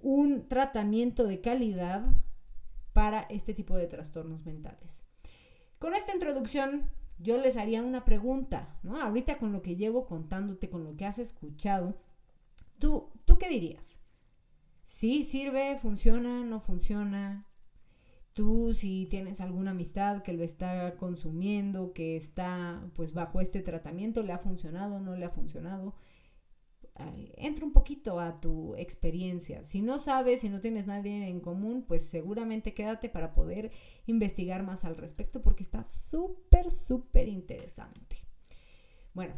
un 0.00 0.48
tratamiento 0.48 1.24
de 1.24 1.40
calidad 1.40 2.04
para 2.92 3.22
este 3.22 3.54
tipo 3.54 3.76
de 3.76 3.86
trastornos 3.86 4.44
mentales. 4.44 5.02
Con 5.78 5.94
esta 5.94 6.12
introducción 6.12 6.90
yo 7.18 7.38
les 7.38 7.56
haría 7.56 7.82
una 7.82 8.04
pregunta, 8.04 8.78
¿no? 8.82 9.00
Ahorita 9.00 9.38
con 9.38 9.52
lo 9.52 9.62
que 9.62 9.76
llevo 9.76 10.06
contándote, 10.06 10.68
con 10.68 10.84
lo 10.84 10.96
que 10.96 11.06
has 11.06 11.18
escuchado, 11.18 11.96
¿tú, 12.78 13.10
¿tú 13.24 13.38
qué 13.38 13.48
dirías? 13.48 14.00
¿Sí 14.82 15.24
sirve? 15.24 15.78
¿Funciona? 15.78 16.44
¿No 16.44 16.60
funciona? 16.60 17.46
Tú 18.32 18.74
si 18.74 19.06
tienes 19.10 19.40
alguna 19.40 19.70
amistad 19.70 20.22
que 20.22 20.32
lo 20.32 20.42
está 20.42 20.96
consumiendo, 20.96 21.92
que 21.92 22.16
está 22.16 22.84
pues 22.94 23.12
bajo 23.14 23.40
este 23.40 23.62
tratamiento, 23.62 24.22
¿le 24.22 24.32
ha 24.32 24.38
funcionado? 24.38 25.00
¿No 25.00 25.16
le 25.16 25.24
ha 25.24 25.30
funcionado? 25.30 25.94
Entra 26.96 27.64
un 27.64 27.72
poquito 27.72 28.20
a 28.20 28.40
tu 28.40 28.74
experiencia. 28.76 29.64
Si 29.64 29.82
no 29.82 29.98
sabes, 29.98 30.40
si 30.40 30.48
no 30.48 30.60
tienes 30.60 30.86
nadie 30.86 31.28
en 31.28 31.40
común, 31.40 31.84
pues 31.86 32.02
seguramente 32.02 32.72
quédate 32.72 33.08
para 33.08 33.34
poder 33.34 33.72
investigar 34.06 34.62
más 34.62 34.84
al 34.84 34.96
respecto 34.96 35.42
porque 35.42 35.64
está 35.64 35.84
súper, 35.84 36.70
súper 36.70 37.28
interesante. 37.28 38.16
Bueno, 39.12 39.34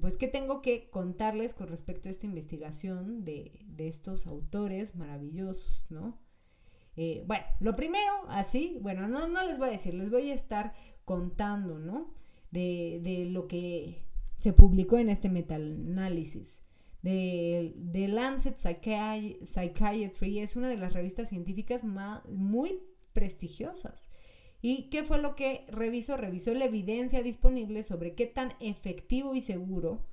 pues 0.00 0.16
¿qué 0.16 0.26
tengo 0.26 0.60
que 0.60 0.90
contarles 0.90 1.54
con 1.54 1.68
respecto 1.68 2.08
a 2.08 2.12
esta 2.12 2.26
investigación 2.26 3.24
de, 3.24 3.64
estos 3.78 4.26
autores 4.26 4.96
maravillosos, 4.96 5.86
¿no? 5.88 6.18
Eh, 6.96 7.22
bueno, 7.28 7.44
lo 7.60 7.76
primero, 7.76 8.12
así, 8.28 8.76
bueno, 8.80 9.06
no, 9.06 9.28
no 9.28 9.44
les 9.44 9.56
voy 9.56 9.68
a 9.68 9.72
decir, 9.72 9.94
les 9.94 10.10
voy 10.10 10.30
a 10.30 10.34
estar 10.34 10.74
contando, 11.04 11.78
¿no? 11.78 12.12
De, 12.50 12.98
de 13.04 13.26
lo 13.26 13.46
que 13.46 14.04
se 14.38 14.52
publicó 14.52 14.98
en 14.98 15.10
este 15.10 15.28
metaanálisis 15.28 16.60
de, 17.02 18.06
Lancet 18.08 18.58
Psychiatry, 18.58 20.38
es 20.40 20.56
una 20.56 20.68
de 20.68 20.76
las 20.76 20.92
revistas 20.92 21.28
científicas 21.28 21.84
más, 21.84 22.24
muy 22.28 22.80
prestigiosas. 23.12 24.08
¿Y 24.60 24.90
qué 24.90 25.04
fue 25.04 25.18
lo 25.18 25.36
que 25.36 25.64
revisó? 25.68 26.16
Revisó 26.16 26.52
la 26.54 26.64
evidencia 26.64 27.22
disponible 27.22 27.82
sobre 27.82 28.14
qué 28.14 28.26
tan 28.26 28.54
efectivo 28.60 29.34
y 29.34 29.40
seguro 29.40 30.04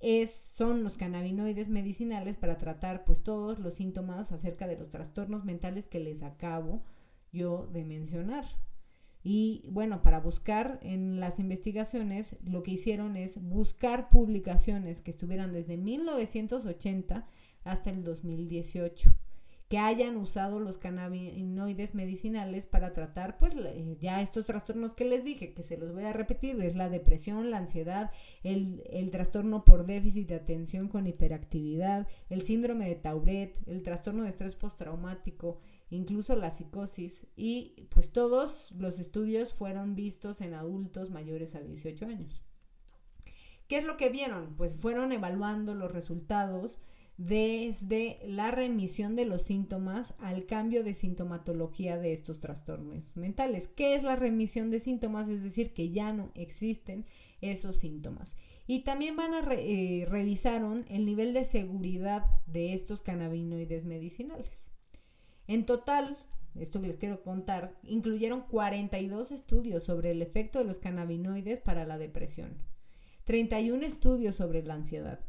es, 0.00 0.32
son 0.32 0.84
los 0.84 0.96
cannabinoides 0.96 1.68
medicinales 1.68 2.36
para 2.36 2.56
tratar 2.56 3.04
pues 3.04 3.22
todos 3.24 3.58
los 3.58 3.74
síntomas 3.74 4.30
acerca 4.30 4.68
de 4.68 4.76
los 4.76 4.90
trastornos 4.90 5.44
mentales 5.44 5.86
que 5.86 5.98
les 5.98 6.22
acabo 6.22 6.84
yo 7.32 7.66
de 7.66 7.84
mencionar. 7.84 8.44
Y 9.22 9.64
bueno, 9.70 10.02
para 10.02 10.20
buscar 10.20 10.78
en 10.82 11.20
las 11.20 11.38
investigaciones, 11.38 12.36
lo 12.44 12.62
que 12.62 12.72
hicieron 12.72 13.16
es 13.16 13.40
buscar 13.40 14.10
publicaciones 14.10 15.00
que 15.00 15.10
estuvieran 15.10 15.52
desde 15.52 15.76
1980 15.76 17.26
hasta 17.64 17.90
el 17.90 18.04
2018 18.04 19.12
que 19.68 19.78
hayan 19.78 20.16
usado 20.16 20.60
los 20.60 20.78
cannabinoides 20.78 21.94
medicinales 21.94 22.66
para 22.66 22.94
tratar 22.94 23.38
pues 23.38 23.54
eh, 23.54 23.98
ya 24.00 24.22
estos 24.22 24.46
trastornos 24.46 24.94
que 24.94 25.04
les 25.04 25.24
dije, 25.24 25.52
que 25.52 25.62
se 25.62 25.76
los 25.76 25.92
voy 25.92 26.04
a 26.04 26.12
repetir, 26.14 26.60
es 26.62 26.74
la 26.74 26.88
depresión, 26.88 27.50
la 27.50 27.58
ansiedad, 27.58 28.10
el, 28.42 28.82
el 28.90 29.10
trastorno 29.10 29.64
por 29.64 29.84
déficit 29.84 30.26
de 30.28 30.36
atención 30.36 30.88
con 30.88 31.06
hiperactividad, 31.06 32.06
el 32.30 32.42
síndrome 32.42 32.88
de 32.88 32.94
Tauret, 32.94 33.56
el 33.66 33.82
trastorno 33.82 34.22
de 34.22 34.30
estrés 34.30 34.56
postraumático, 34.56 35.58
incluso 35.90 36.36
la 36.36 36.50
psicosis 36.50 37.26
y 37.36 37.86
pues 37.90 38.12
todos 38.12 38.70
los 38.72 38.98
estudios 38.98 39.54
fueron 39.54 39.94
vistos 39.94 40.40
en 40.40 40.54
adultos 40.54 41.10
mayores 41.10 41.54
a 41.54 41.60
18 41.60 42.06
años. 42.06 42.42
¿Qué 43.68 43.78
es 43.78 43.84
lo 43.84 43.96
que 43.96 44.08
vieron? 44.08 44.54
Pues 44.56 44.74
fueron 44.74 45.12
evaluando 45.12 45.74
los 45.74 45.92
resultados 45.92 46.78
desde 47.18 48.20
la 48.24 48.52
remisión 48.52 49.16
de 49.16 49.26
los 49.26 49.42
síntomas 49.42 50.14
al 50.20 50.46
cambio 50.46 50.84
de 50.84 50.94
sintomatología 50.94 51.98
de 51.98 52.12
estos 52.12 52.38
trastornos 52.38 53.14
mentales. 53.16 53.66
¿Qué 53.66 53.94
es 53.94 54.04
la 54.04 54.16
remisión 54.16 54.70
de 54.70 54.78
síntomas? 54.78 55.28
Es 55.28 55.42
decir, 55.42 55.74
que 55.74 55.90
ya 55.90 56.12
no 56.12 56.30
existen 56.34 57.04
esos 57.40 57.76
síntomas. 57.76 58.36
Y 58.66 58.80
también 58.80 59.16
van 59.16 59.34
a 59.34 59.40
eh, 59.50 60.06
revisaron 60.08 60.86
el 60.88 61.04
nivel 61.04 61.34
de 61.34 61.44
seguridad 61.44 62.24
de 62.46 62.72
estos 62.72 63.00
cannabinoides 63.00 63.84
medicinales. 63.84 64.67
En 65.48 65.64
total, 65.64 66.18
esto 66.56 66.82
que 66.82 66.88
les 66.88 66.98
quiero 66.98 67.22
contar, 67.22 67.74
incluyeron 67.82 68.42
42 68.42 69.32
estudios 69.32 69.82
sobre 69.82 70.10
el 70.10 70.20
efecto 70.20 70.58
de 70.58 70.66
los 70.66 70.78
cannabinoides 70.78 71.60
para 71.60 71.86
la 71.86 71.96
depresión, 71.96 72.58
31 73.24 73.86
estudios 73.86 74.36
sobre 74.36 74.62
la 74.62 74.74
ansiedad, 74.74 75.20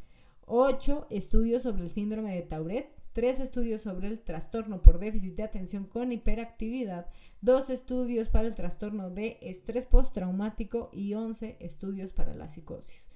8 0.45 1.07
estudios 1.09 1.63
sobre 1.63 1.83
el 1.83 1.89
síndrome 1.89 2.35
de 2.35 2.41
Tauret, 2.41 2.89
3 3.13 3.39
estudios 3.39 3.81
sobre 3.81 4.09
el 4.09 4.19
trastorno 4.19 4.81
por 4.81 4.99
déficit 4.99 5.35
de 5.35 5.43
atención 5.43 5.85
con 5.85 6.11
hiperactividad, 6.11 7.07
2 7.39 7.69
estudios 7.69 8.27
para 8.27 8.47
el 8.49 8.55
trastorno 8.55 9.09
de 9.09 9.38
estrés 9.41 9.85
postraumático 9.85 10.89
y 10.91 11.13
11 11.13 11.55
estudios 11.61 12.11
para 12.11 12.35
la 12.35 12.49
psicosis 12.49 13.07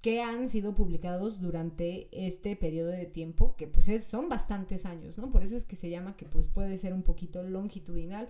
que 0.00 0.22
han 0.22 0.48
sido 0.48 0.74
publicados 0.74 1.40
durante 1.40 2.08
este 2.12 2.54
periodo 2.54 2.90
de 2.90 3.06
tiempo, 3.06 3.56
que 3.56 3.66
pues 3.66 3.86
son 4.04 4.28
bastantes 4.28 4.86
años, 4.86 5.18
¿no? 5.18 5.30
Por 5.30 5.42
eso 5.42 5.56
es 5.56 5.64
que 5.64 5.76
se 5.76 5.90
llama 5.90 6.16
que 6.16 6.26
pues 6.26 6.46
puede 6.46 6.78
ser 6.78 6.92
un 6.92 7.02
poquito 7.02 7.42
longitudinal 7.42 8.28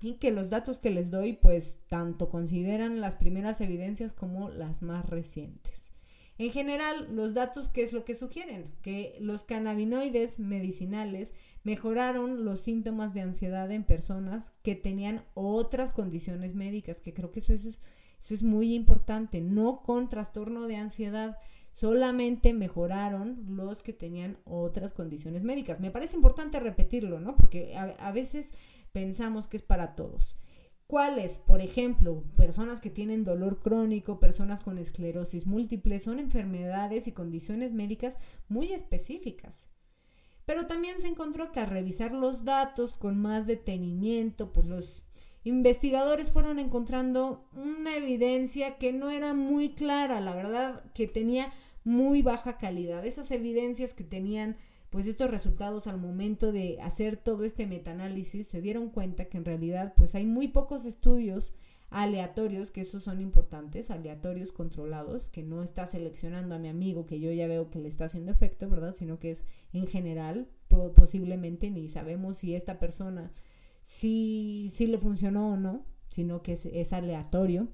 y 0.00 0.14
que 0.14 0.30
los 0.30 0.50
datos 0.50 0.78
que 0.78 0.90
les 0.90 1.10
doy 1.10 1.34
pues 1.34 1.78
tanto 1.88 2.30
consideran 2.30 3.00
las 3.00 3.16
primeras 3.16 3.60
evidencias 3.60 4.12
como 4.12 4.48
las 4.48 4.82
más 4.82 5.04
recientes. 5.06 5.92
En 6.38 6.50
general, 6.50 7.14
los 7.14 7.32
datos, 7.32 7.70
¿qué 7.70 7.82
es 7.82 7.94
lo 7.94 8.04
que 8.04 8.14
sugieren? 8.14 8.74
Que 8.82 9.16
los 9.20 9.42
cannabinoides 9.42 10.38
medicinales 10.38 11.32
mejoraron 11.64 12.44
los 12.44 12.60
síntomas 12.60 13.14
de 13.14 13.22
ansiedad 13.22 13.70
en 13.72 13.84
personas 13.84 14.52
que 14.62 14.74
tenían 14.74 15.24
otras 15.34 15.92
condiciones 15.92 16.54
médicas, 16.54 17.00
que 17.00 17.14
creo 17.14 17.32
que 17.32 17.40
eso 17.40 17.54
es 17.54 17.80
eso 18.20 18.34
es 18.34 18.42
muy 18.42 18.74
importante, 18.74 19.40
no 19.40 19.82
con 19.82 20.08
trastorno 20.08 20.66
de 20.66 20.76
ansiedad, 20.76 21.38
solamente 21.76 22.54
mejoraron 22.54 23.44
los 23.54 23.82
que 23.82 23.92
tenían 23.92 24.38
otras 24.44 24.94
condiciones 24.94 25.42
médicas. 25.42 25.78
Me 25.78 25.90
parece 25.90 26.16
importante 26.16 26.58
repetirlo, 26.58 27.20
¿no? 27.20 27.36
Porque 27.36 27.76
a, 27.76 28.12
veces 28.12 28.50
pensamos 28.92 29.46
que 29.46 29.58
es 29.58 29.62
para 29.62 29.94
todos. 29.94 30.36
¿Cuáles? 30.86 31.38
Por 31.38 31.60
ejemplo, 31.60 32.24
personas 32.36 32.80
que 32.80 32.88
tienen 32.88 33.24
dolor 33.24 33.60
crónico, 33.60 34.20
personas 34.20 34.62
con 34.62 34.78
esclerosis 34.78 35.46
múltiple, 35.46 35.98
son 35.98 36.18
enfermedades 36.18 37.08
y 37.08 37.12
condiciones 37.12 37.74
médicas 37.74 38.16
muy 38.48 38.72
específicas. 38.72 39.68
Pero 40.46 40.66
también 40.66 40.98
se 40.98 41.08
encontró 41.08 41.52
que 41.52 41.60
al 41.60 41.68
revisar 41.68 42.12
los 42.12 42.44
datos 42.44 42.94
con 42.94 43.18
más 43.20 43.46
detenimiento, 43.46 44.52
pues 44.52 44.66
los 44.66 45.05
investigadores 45.46 46.32
fueron 46.32 46.58
encontrando 46.58 47.44
una 47.54 47.96
evidencia 47.96 48.78
que 48.78 48.92
no 48.92 49.10
era 49.10 49.32
muy 49.32 49.74
clara, 49.74 50.20
la 50.20 50.34
verdad 50.34 50.82
que 50.92 51.06
tenía 51.06 51.52
muy 51.84 52.20
baja 52.20 52.58
calidad. 52.58 53.06
Esas 53.06 53.30
evidencias 53.30 53.94
que 53.94 54.02
tenían 54.02 54.56
pues 54.90 55.06
estos 55.06 55.30
resultados 55.30 55.86
al 55.86 55.98
momento 55.98 56.50
de 56.50 56.80
hacer 56.80 57.16
todo 57.16 57.44
este 57.44 57.64
metaanálisis 57.68 58.48
se 58.48 58.60
dieron 58.60 58.90
cuenta 58.90 59.26
que 59.26 59.36
en 59.36 59.44
realidad 59.44 59.94
pues 59.96 60.16
hay 60.16 60.26
muy 60.26 60.48
pocos 60.48 60.84
estudios 60.84 61.52
aleatorios, 61.90 62.72
que 62.72 62.80
esos 62.80 63.04
son 63.04 63.20
importantes, 63.20 63.92
aleatorios 63.92 64.50
controlados, 64.50 65.28
que 65.28 65.44
no 65.44 65.62
está 65.62 65.86
seleccionando 65.86 66.56
a 66.56 66.58
mi 66.58 66.66
amigo 66.66 67.06
que 67.06 67.20
yo 67.20 67.30
ya 67.30 67.46
veo 67.46 67.70
que 67.70 67.78
le 67.78 67.88
está 67.88 68.06
haciendo 68.06 68.32
efecto, 68.32 68.68
¿verdad? 68.68 68.90
Sino 68.90 69.20
que 69.20 69.30
es 69.30 69.44
en 69.72 69.86
general, 69.86 70.48
posiblemente 70.96 71.70
ni 71.70 71.86
sabemos 71.86 72.38
si 72.38 72.56
esta 72.56 72.80
persona 72.80 73.30
si, 73.86 74.68
si 74.72 74.88
le 74.88 74.98
funcionó 74.98 75.52
o 75.52 75.56
no, 75.56 75.86
sino 76.10 76.42
que 76.42 76.54
es, 76.54 76.92
aleatorio, 76.92 77.68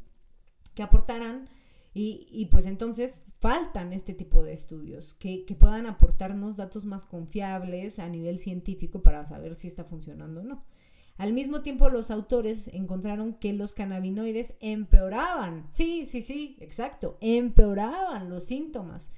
que 0.75 0.83
aportaran 0.83 1.49
y, 1.95 2.28
y, 2.31 2.47
pues 2.47 2.66
entonces 2.66 3.23
faltan 3.40 3.95
este 3.95 4.12
tipo 4.12 4.45
de 4.45 4.52
estudios 4.52 5.14
que, 5.14 5.47
que, 5.47 5.54
puedan 5.54 5.87
aportarnos 5.87 6.59
datos 6.59 6.85
más 6.85 7.07
confiables 7.07 7.99
a 7.99 8.11
nivel 8.11 8.38
científico 8.38 9.02
para 9.02 9.26
saber 9.26 9.54
si 9.54 9.69
está 9.69 9.85
funcionando 9.85 10.42
o 10.42 10.45
no. 10.45 10.64
Al 11.16 11.33
mismo 11.33 11.62
tiempo, 11.62 11.88
los 11.88 12.11
autores 12.11 12.69
encontraron 12.69 13.33
que 13.33 13.54
los 13.54 13.73
cannabinoides 13.73 14.52
empeoraban, 14.61 15.66
sí, 15.71 16.04
sí, 16.04 16.21
sí, 16.21 16.59
exacto, 16.61 17.16
empeoraban 17.23 18.28
los 18.28 18.45
síntomas, 18.45 19.12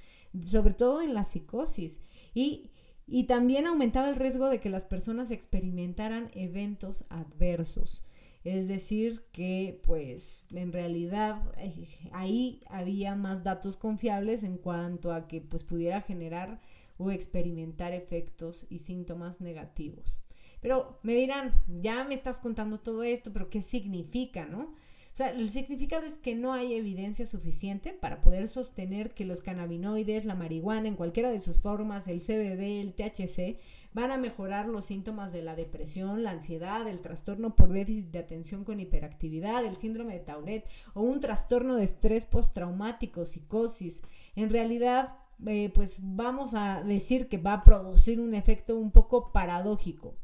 sobre 0.45 0.73
todo 0.73 1.01
en 1.01 1.13
la 1.13 1.25
psicosis. 1.25 1.99
Y 2.33 2.69
y 3.07 3.25
también 3.25 3.67
aumentaba 3.67 4.09
el 4.09 4.15
riesgo 4.15 4.49
de 4.49 4.59
que 4.59 4.69
las 4.69 4.85
personas 4.85 5.31
experimentaran 5.31 6.31
eventos 6.33 7.05
adversos. 7.09 8.03
Es 8.43 8.67
decir, 8.67 9.23
que 9.31 9.81
pues 9.83 10.45
en 10.51 10.71
realidad 10.71 11.41
eh, 11.57 11.87
ahí 12.11 12.59
había 12.69 13.15
más 13.15 13.43
datos 13.43 13.75
confiables 13.75 14.43
en 14.43 14.57
cuanto 14.57 15.11
a 15.13 15.27
que 15.27 15.41
pues 15.41 15.63
pudiera 15.63 16.01
generar 16.01 16.61
o 16.97 17.11
experimentar 17.11 17.91
efectos 17.93 18.65
y 18.69 18.79
síntomas 18.79 19.41
negativos. 19.41 20.21
Pero 20.61 20.99
me 21.03 21.13
dirán, 21.13 21.63
ya 21.67 22.03
me 22.05 22.15
estás 22.15 22.39
contando 22.39 22.79
todo 22.79 23.03
esto, 23.03 23.33
pero 23.33 23.49
¿qué 23.49 23.61
significa, 23.61 24.45
no? 24.45 24.73
O 25.15 25.17
sea, 25.17 25.29
el 25.29 25.49
significado 25.49 26.05
es 26.05 26.17
que 26.17 26.35
no 26.35 26.51
hay 26.51 26.73
evidencia 26.73 27.25
suficiente 27.25 27.93
para 27.93 28.19
poder 28.19 28.49
sostener 28.49 29.13
que 29.13 29.23
los 29.23 29.39
cannabinoides, 29.39 30.25
la 30.25 30.35
marihuana 30.35 30.89
en 30.89 30.97
cualquiera 30.97 31.31
de 31.31 31.39
sus 31.39 31.61
formas, 31.61 32.05
el 32.09 32.19
CBD, 32.19 32.81
el 32.81 32.93
THC, 32.95 33.57
van 33.93 34.11
a 34.11 34.17
mejorar 34.17 34.67
los 34.67 34.83
síntomas 34.83 35.31
de 35.31 35.41
la 35.41 35.55
depresión, 35.55 36.23
la 36.23 36.31
ansiedad, 36.31 36.85
el 36.85 36.99
trastorno 36.99 37.55
por 37.55 37.71
déficit 37.71 38.07
de 38.07 38.19
atención 38.19 38.65
con 38.65 38.81
hiperactividad, 38.81 39.63
el 39.63 39.77
síndrome 39.77 40.15
de 40.15 40.19
Tourette 40.19 40.69
o 40.93 41.01
un 41.03 41.21
trastorno 41.21 41.77
de 41.77 41.85
estrés 41.85 42.25
postraumático, 42.25 43.25
psicosis. 43.25 44.01
En 44.35 44.49
realidad, 44.49 45.15
eh, 45.45 45.71
pues 45.73 45.99
vamos 46.01 46.55
a 46.55 46.83
decir 46.83 47.29
que 47.29 47.37
va 47.37 47.53
a 47.53 47.63
producir 47.63 48.19
un 48.19 48.33
efecto 48.33 48.75
un 48.75 48.91
poco 48.91 49.31
paradójico. 49.31 50.17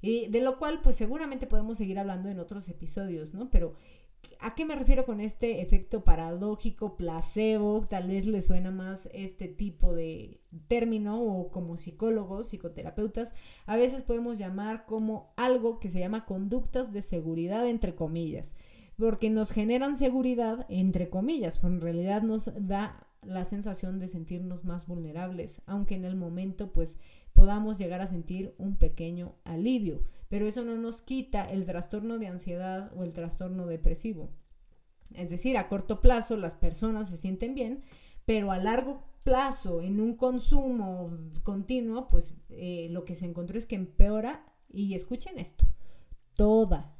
Y 0.00 0.28
de 0.28 0.42
lo 0.42 0.60
cual, 0.60 0.80
pues 0.80 0.94
seguramente 0.94 1.48
podemos 1.48 1.76
seguir 1.76 1.98
hablando 1.98 2.28
en 2.28 2.38
otros 2.38 2.68
episodios, 2.68 3.34
¿no? 3.34 3.50
Pero 3.50 3.74
¿A 4.40 4.54
qué 4.54 4.64
me 4.64 4.76
refiero 4.76 5.04
con 5.04 5.20
este 5.20 5.62
efecto 5.62 6.04
paradójico, 6.04 6.96
placebo? 6.96 7.86
Tal 7.88 8.06
vez 8.06 8.24
le 8.24 8.40
suena 8.40 8.70
más 8.70 9.08
este 9.12 9.48
tipo 9.48 9.94
de 9.94 10.40
término 10.68 11.20
o 11.20 11.50
como 11.50 11.76
psicólogos, 11.76 12.46
psicoterapeutas, 12.46 13.32
a 13.66 13.76
veces 13.76 14.04
podemos 14.04 14.38
llamar 14.38 14.86
como 14.86 15.32
algo 15.36 15.80
que 15.80 15.90
se 15.90 15.98
llama 15.98 16.24
conductas 16.24 16.92
de 16.92 17.02
seguridad 17.02 17.66
entre 17.68 17.96
comillas, 17.96 18.54
porque 18.96 19.28
nos 19.28 19.50
generan 19.50 19.96
seguridad 19.96 20.66
entre 20.68 21.10
comillas, 21.10 21.58
pero 21.58 21.74
en 21.74 21.80
realidad 21.80 22.22
nos 22.22 22.52
da 22.66 23.08
la 23.22 23.44
sensación 23.44 23.98
de 23.98 24.06
sentirnos 24.06 24.64
más 24.64 24.86
vulnerables, 24.86 25.62
aunque 25.66 25.96
en 25.96 26.04
el 26.04 26.14
momento 26.14 26.72
pues 26.72 26.98
podamos 27.32 27.76
llegar 27.76 28.00
a 28.00 28.06
sentir 28.06 28.54
un 28.58 28.76
pequeño 28.76 29.34
alivio 29.44 30.02
pero 30.28 30.46
eso 30.46 30.64
no 30.64 30.76
nos 30.76 31.00
quita 31.00 31.44
el 31.44 31.64
trastorno 31.64 32.18
de 32.18 32.26
ansiedad 32.26 32.92
o 32.96 33.02
el 33.02 33.12
trastorno 33.12 33.66
depresivo. 33.66 34.30
Es 35.14 35.30
decir, 35.30 35.56
a 35.56 35.68
corto 35.68 36.00
plazo 36.00 36.36
las 36.36 36.54
personas 36.54 37.08
se 37.08 37.16
sienten 37.16 37.54
bien, 37.54 37.82
pero 38.24 38.50
a 38.50 38.58
largo 38.58 39.04
plazo, 39.24 39.82
en 39.82 40.00
un 40.00 40.16
consumo 40.16 41.10
continuo, 41.42 42.08
pues 42.08 42.34
eh, 42.50 42.88
lo 42.90 43.04
que 43.04 43.14
se 43.14 43.26
encontró 43.26 43.58
es 43.58 43.66
que 43.66 43.74
empeora, 43.74 44.44
y 44.70 44.94
escuchen 44.94 45.38
esto, 45.38 45.66
toda, 46.34 46.94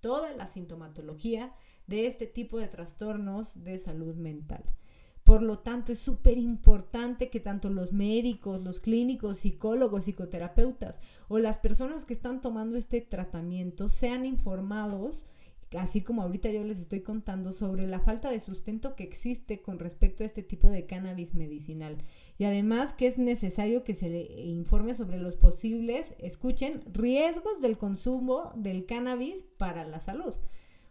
toda 0.00 0.34
la 0.36 0.46
sintomatología 0.46 1.52
de 1.88 2.06
este 2.06 2.26
tipo 2.26 2.58
de 2.58 2.68
trastornos 2.68 3.64
de 3.64 3.78
salud 3.78 4.14
mental. 4.14 4.64
Por 5.28 5.42
lo 5.42 5.58
tanto, 5.58 5.92
es 5.92 5.98
súper 5.98 6.38
importante 6.38 7.28
que 7.28 7.38
tanto 7.38 7.68
los 7.68 7.92
médicos, 7.92 8.62
los 8.62 8.80
clínicos, 8.80 9.40
psicólogos, 9.40 10.06
psicoterapeutas 10.06 11.00
o 11.28 11.38
las 11.38 11.58
personas 11.58 12.06
que 12.06 12.14
están 12.14 12.40
tomando 12.40 12.78
este 12.78 13.02
tratamiento 13.02 13.90
sean 13.90 14.24
informados, 14.24 15.26
así 15.76 16.00
como 16.00 16.22
ahorita 16.22 16.50
yo 16.50 16.64
les 16.64 16.80
estoy 16.80 17.02
contando, 17.02 17.52
sobre 17.52 17.86
la 17.86 18.00
falta 18.00 18.30
de 18.30 18.40
sustento 18.40 18.96
que 18.96 19.04
existe 19.04 19.60
con 19.60 19.78
respecto 19.78 20.22
a 20.22 20.26
este 20.26 20.42
tipo 20.42 20.68
de 20.68 20.86
cannabis 20.86 21.34
medicinal. 21.34 21.98
Y 22.38 22.44
además 22.44 22.94
que 22.94 23.06
es 23.06 23.18
necesario 23.18 23.84
que 23.84 23.92
se 23.92 24.08
le 24.08 24.22
informe 24.46 24.94
sobre 24.94 25.18
los 25.18 25.36
posibles, 25.36 26.14
escuchen, 26.20 26.82
riesgos 26.90 27.60
del 27.60 27.76
consumo 27.76 28.50
del 28.56 28.86
cannabis 28.86 29.44
para 29.58 29.84
la 29.84 30.00
salud. 30.00 30.32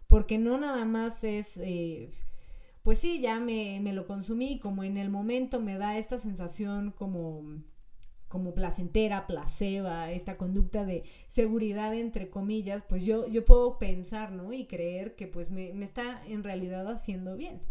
Porque 0.06 0.38
no 0.38 0.60
nada 0.60 0.86
más 0.86 1.24
es... 1.24 1.58
Eh, 1.58 2.12
pues 2.88 3.00
sí, 3.00 3.20
ya 3.20 3.42
me, 3.42 3.82
me, 3.82 3.92
lo 3.92 4.08
consumí, 4.08 4.60
como 4.60 4.82
en 4.82 4.96
el 4.96 5.10
momento 5.10 5.60
me 5.60 5.78
da 5.78 5.98
esta 5.98 6.18
sensación 6.18 6.92
como, 6.92 7.62
como 8.30 8.54
placentera, 8.54 9.28
placeba, 9.28 10.10
esta 10.14 10.38
conducta 10.38 10.86
de 10.86 11.04
seguridad 11.28 11.94
entre 11.94 12.30
comillas, 12.30 12.84
pues 12.88 13.04
yo, 13.04 13.28
yo 13.28 13.44
puedo 13.44 13.78
pensar, 13.78 14.32
¿no? 14.32 14.54
Y 14.54 14.68
creer 14.68 15.18
que 15.18 15.28
pues 15.28 15.52
me, 15.52 15.74
me 15.74 15.84
está 15.84 16.26
en 16.28 16.46
realidad 16.46 16.88
haciendo 16.88 17.36
bien. 17.36 17.62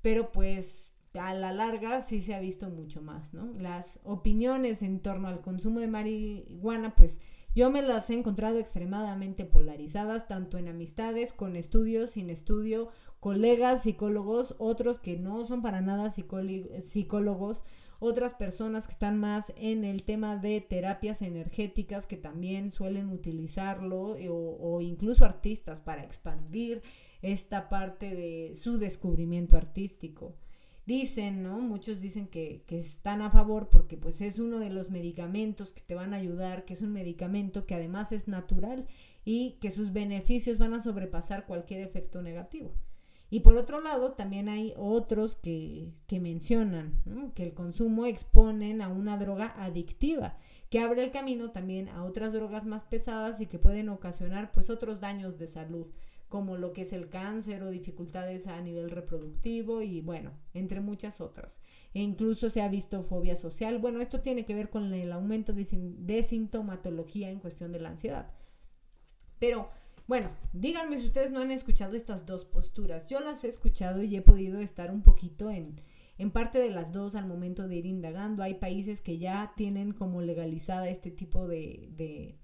Pero 0.00 0.30
pues 0.30 0.96
a 1.14 1.34
la 1.34 1.50
larga 1.52 2.00
sí 2.00 2.22
se 2.22 2.32
ha 2.32 2.38
visto 2.38 2.70
mucho 2.70 3.02
más, 3.02 3.34
¿no? 3.34 3.52
Las 3.58 3.98
opiniones 4.04 4.80
en 4.80 5.00
torno 5.00 5.26
al 5.26 5.40
consumo 5.40 5.80
de 5.80 5.88
marihuana, 5.88 6.94
pues 6.94 7.20
yo 7.56 7.70
me 7.70 7.80
las 7.80 8.10
he 8.10 8.14
encontrado 8.14 8.58
extremadamente 8.58 9.46
polarizadas, 9.46 10.28
tanto 10.28 10.58
en 10.58 10.68
amistades, 10.68 11.32
con 11.32 11.56
estudios, 11.56 12.10
sin 12.10 12.28
estudio, 12.28 12.90
colegas 13.18 13.84
psicólogos, 13.84 14.54
otros 14.58 14.98
que 14.98 15.16
no 15.16 15.46
son 15.46 15.62
para 15.62 15.80
nada 15.80 16.10
psicólogos, 16.10 17.64
otras 17.98 18.34
personas 18.34 18.86
que 18.86 18.92
están 18.92 19.18
más 19.18 19.54
en 19.56 19.84
el 19.84 20.02
tema 20.02 20.36
de 20.36 20.60
terapias 20.60 21.22
energéticas 21.22 22.06
que 22.06 22.18
también 22.18 22.70
suelen 22.70 23.08
utilizarlo 23.08 24.18
o, 24.28 24.58
o 24.60 24.82
incluso 24.82 25.24
artistas 25.24 25.80
para 25.80 26.04
expandir 26.04 26.82
esta 27.22 27.70
parte 27.70 28.14
de 28.14 28.54
su 28.54 28.76
descubrimiento 28.76 29.56
artístico 29.56 30.34
dicen, 30.86 31.42
¿no? 31.42 31.58
Muchos 31.58 32.00
dicen 32.00 32.28
que, 32.28 32.62
que, 32.66 32.78
están 32.78 33.20
a 33.20 33.30
favor 33.30 33.68
porque 33.68 33.96
pues 33.96 34.20
es 34.20 34.38
uno 34.38 34.60
de 34.60 34.70
los 34.70 34.88
medicamentos 34.88 35.72
que 35.72 35.82
te 35.82 35.96
van 35.96 36.14
a 36.14 36.18
ayudar, 36.18 36.64
que 36.64 36.74
es 36.74 36.80
un 36.80 36.92
medicamento 36.92 37.66
que 37.66 37.74
además 37.74 38.12
es 38.12 38.28
natural 38.28 38.86
y 39.24 39.58
que 39.60 39.72
sus 39.72 39.92
beneficios 39.92 40.58
van 40.58 40.74
a 40.74 40.80
sobrepasar 40.80 41.46
cualquier 41.46 41.80
efecto 41.80 42.22
negativo. 42.22 42.72
Y 43.28 43.40
por 43.40 43.56
otro 43.56 43.80
lado, 43.80 44.12
también 44.12 44.48
hay 44.48 44.72
otros 44.76 45.34
que, 45.34 45.90
que 46.06 46.20
mencionan 46.20 47.02
que 47.34 47.42
el 47.42 47.54
consumo 47.54 48.06
exponen 48.06 48.80
a 48.80 48.88
una 48.88 49.18
droga 49.18 49.52
adictiva, 49.58 50.38
que 50.70 50.78
abre 50.78 51.02
el 51.02 51.10
camino 51.10 51.50
también 51.50 51.88
a 51.88 52.04
otras 52.04 52.32
drogas 52.32 52.64
más 52.64 52.84
pesadas 52.84 53.40
y 53.40 53.46
que 53.46 53.58
pueden 53.58 53.88
ocasionar 53.88 54.52
pues 54.52 54.70
otros 54.70 55.00
daños 55.00 55.38
de 55.38 55.48
salud, 55.48 55.88
como 56.28 56.56
lo 56.56 56.72
que 56.72 56.82
es 56.82 56.92
el 56.92 57.08
cáncer 57.08 57.62
o 57.62 57.70
dificultades 57.70 58.46
a 58.46 58.60
nivel 58.60 58.90
reproductivo 58.90 59.82
y 59.82 60.00
bueno, 60.00 60.32
entre 60.54 60.80
muchas 60.80 61.20
otras. 61.20 61.60
E 61.94 62.00
incluso 62.00 62.50
se 62.50 62.62
ha 62.62 62.68
visto 62.68 63.02
fobia 63.02 63.36
social. 63.36 63.78
Bueno, 63.78 64.00
esto 64.00 64.20
tiene 64.20 64.44
que 64.44 64.54
ver 64.54 64.68
con 64.70 64.92
el 64.92 65.12
aumento 65.12 65.52
de, 65.52 65.66
de 65.70 66.22
sintomatología 66.22 67.30
en 67.30 67.40
cuestión 67.40 67.72
de 67.72 67.80
la 67.80 67.90
ansiedad. 67.90 68.30
Pero 69.38 69.70
bueno, 70.06 70.30
díganme 70.52 70.98
si 71.00 71.06
ustedes 71.06 71.32
no 71.32 71.40
han 71.40 71.50
escuchado 71.50 71.96
estas 71.96 72.26
dos 72.26 72.44
posturas. 72.44 73.06
Yo 73.08 73.18
las 73.20 73.42
he 73.42 73.48
escuchado 73.48 74.02
y 74.02 74.14
he 74.14 74.22
podido 74.22 74.60
estar 74.60 74.92
un 74.92 75.02
poquito 75.02 75.50
en, 75.50 75.80
en 76.18 76.30
parte 76.30 76.58
de 76.58 76.70
las 76.70 76.92
dos 76.92 77.16
al 77.16 77.26
momento 77.26 77.66
de 77.66 77.76
ir 77.76 77.86
indagando. 77.86 78.42
Hay 78.42 78.54
países 78.54 79.00
que 79.00 79.18
ya 79.18 79.52
tienen 79.56 79.92
como 79.92 80.22
legalizada 80.22 80.88
este 80.88 81.10
tipo 81.10 81.48
de, 81.48 81.88
de, 81.90 82.38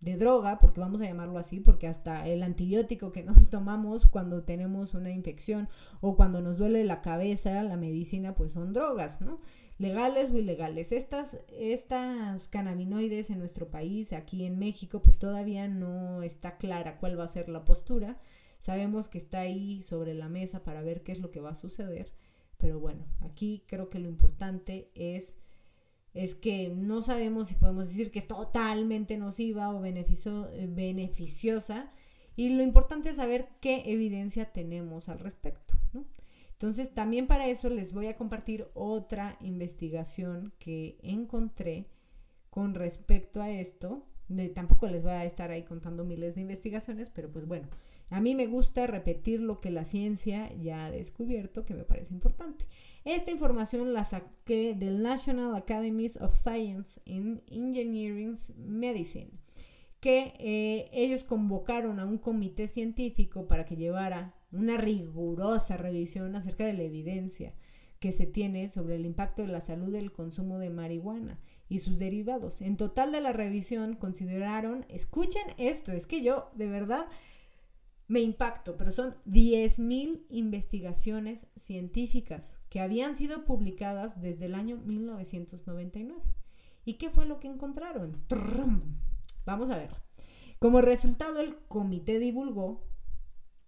de 0.00 0.16
droga, 0.16 0.58
porque 0.58 0.80
vamos 0.80 1.00
a 1.00 1.04
llamarlo 1.04 1.38
así, 1.38 1.60
porque 1.60 1.86
hasta 1.86 2.26
el 2.26 2.42
antibiótico 2.42 3.12
que 3.12 3.22
nos 3.22 3.48
tomamos 3.50 4.06
cuando 4.06 4.42
tenemos 4.44 4.94
una 4.94 5.10
infección 5.10 5.68
o 6.00 6.16
cuando 6.16 6.40
nos 6.40 6.58
duele 6.58 6.84
la 6.84 7.02
cabeza, 7.02 7.62
la 7.62 7.76
medicina, 7.76 8.34
pues 8.34 8.52
son 8.52 8.72
drogas, 8.72 9.20
¿no? 9.20 9.40
legales 9.80 10.30
o 10.30 10.36
ilegales. 10.36 10.92
Estas, 10.92 11.38
estas 11.58 12.48
cannabinoides 12.48 13.30
en 13.30 13.38
nuestro 13.38 13.70
país, 13.70 14.12
aquí 14.12 14.44
en 14.44 14.58
México, 14.58 15.02
pues 15.02 15.18
todavía 15.18 15.68
no 15.68 16.22
está 16.22 16.58
clara 16.58 16.98
cuál 16.98 17.18
va 17.18 17.24
a 17.24 17.28
ser 17.28 17.48
la 17.48 17.64
postura. 17.64 18.20
Sabemos 18.58 19.08
que 19.08 19.16
está 19.16 19.40
ahí 19.40 19.82
sobre 19.82 20.12
la 20.12 20.28
mesa 20.28 20.62
para 20.64 20.82
ver 20.82 21.02
qué 21.02 21.12
es 21.12 21.20
lo 21.20 21.30
que 21.30 21.40
va 21.40 21.52
a 21.52 21.54
suceder. 21.54 22.12
Pero 22.58 22.78
bueno, 22.78 23.06
aquí 23.22 23.64
creo 23.66 23.88
que 23.88 23.98
lo 23.98 24.08
importante 24.08 24.90
es, 24.94 25.34
es 26.14 26.34
que 26.34 26.70
no 26.70 27.02
sabemos 27.02 27.48
si 27.48 27.54
podemos 27.54 27.88
decir 27.88 28.10
que 28.10 28.18
es 28.18 28.26
totalmente 28.26 29.16
nociva 29.16 29.74
o 29.74 29.80
beneficio, 29.80 30.50
eh, 30.52 30.66
beneficiosa. 30.68 31.90
Y 32.36 32.50
lo 32.50 32.62
importante 32.62 33.10
es 33.10 33.16
saber 33.16 33.48
qué 33.60 33.82
evidencia 33.86 34.52
tenemos 34.52 35.08
al 35.08 35.18
respecto. 35.18 35.74
Entonces, 36.52 36.92
también 36.92 37.26
para 37.26 37.46
eso 37.46 37.70
les 37.70 37.94
voy 37.94 38.08
a 38.08 38.16
compartir 38.16 38.68
otra 38.74 39.38
investigación 39.40 40.52
que 40.58 40.98
encontré 41.02 41.86
con 42.50 42.74
respecto 42.74 43.40
a 43.40 43.50
esto. 43.50 44.04
De, 44.28 44.50
tampoco 44.50 44.86
les 44.86 45.02
voy 45.02 45.12
a 45.12 45.24
estar 45.24 45.50
ahí 45.50 45.64
contando 45.64 46.04
miles 46.04 46.34
de 46.34 46.42
investigaciones, 46.42 47.08
pero 47.08 47.32
pues 47.32 47.46
bueno, 47.46 47.68
a 48.10 48.20
mí 48.20 48.34
me 48.34 48.46
gusta 48.46 48.86
repetir 48.86 49.40
lo 49.40 49.60
que 49.60 49.70
la 49.70 49.84
ciencia 49.84 50.52
ya 50.56 50.84
ha 50.84 50.90
descubierto, 50.90 51.64
que 51.64 51.74
me 51.74 51.84
parece 51.84 52.12
importante. 52.12 52.66
Esta 53.04 53.30
información 53.30 53.94
la 53.94 54.04
saqué 54.04 54.74
del 54.74 55.02
National 55.02 55.54
Academies 55.54 56.16
of 56.18 56.34
Science 56.34 57.00
in 57.06 57.42
Engineering 57.46 58.36
Medicine, 58.56 59.30
que 60.00 60.34
eh, 60.38 60.90
ellos 60.92 61.24
convocaron 61.24 61.98
a 61.98 62.04
un 62.04 62.18
comité 62.18 62.68
científico 62.68 63.46
para 63.46 63.64
que 63.64 63.76
llevara 63.76 64.34
una 64.52 64.76
rigurosa 64.76 65.78
revisión 65.78 66.36
acerca 66.36 66.66
de 66.66 66.74
la 66.74 66.82
evidencia 66.82 67.54
que 68.00 68.12
se 68.12 68.26
tiene 68.26 68.70
sobre 68.70 68.96
el 68.96 69.06
impacto 69.06 69.42
de 69.42 69.48
la 69.48 69.60
salud 69.60 69.92
del 69.92 70.12
consumo 70.12 70.58
de 70.58 70.70
marihuana 70.70 71.38
y 71.68 71.78
sus 71.78 71.98
derivados. 71.98 72.60
En 72.60 72.76
total 72.76 73.12
de 73.12 73.20
la 73.20 73.32
revisión 73.32 73.94
consideraron, 73.94 74.84
escuchen 74.88 75.42
esto, 75.58 75.92
es 75.92 76.06
que 76.06 76.22
yo 76.22 76.50
de 76.54 76.66
verdad 76.66 77.06
me 78.10 78.20
impacto, 78.20 78.76
pero 78.76 78.90
son 78.90 79.14
10.000 79.26 80.26
investigaciones 80.30 81.46
científicas 81.54 82.58
que 82.68 82.80
habían 82.80 83.14
sido 83.14 83.44
publicadas 83.44 84.20
desde 84.20 84.46
el 84.46 84.56
año 84.56 84.78
1999. 84.78 86.20
¿Y 86.84 86.94
qué 86.94 87.08
fue 87.08 87.24
lo 87.24 87.38
que 87.38 87.46
encontraron? 87.46 88.20
Vamos 89.46 89.70
a 89.70 89.78
ver. 89.78 89.94
Como 90.58 90.80
resultado, 90.80 91.38
el 91.38 91.56
comité 91.68 92.18
divulgó, 92.18 92.84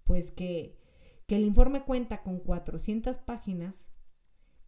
pues 0.03 0.33
que, 0.33 0.77
que 1.29 1.37
el 1.37 1.45
informe 1.45 1.85
cuenta 1.85 2.25
con 2.25 2.41
400 2.41 3.19
páginas 3.19 3.92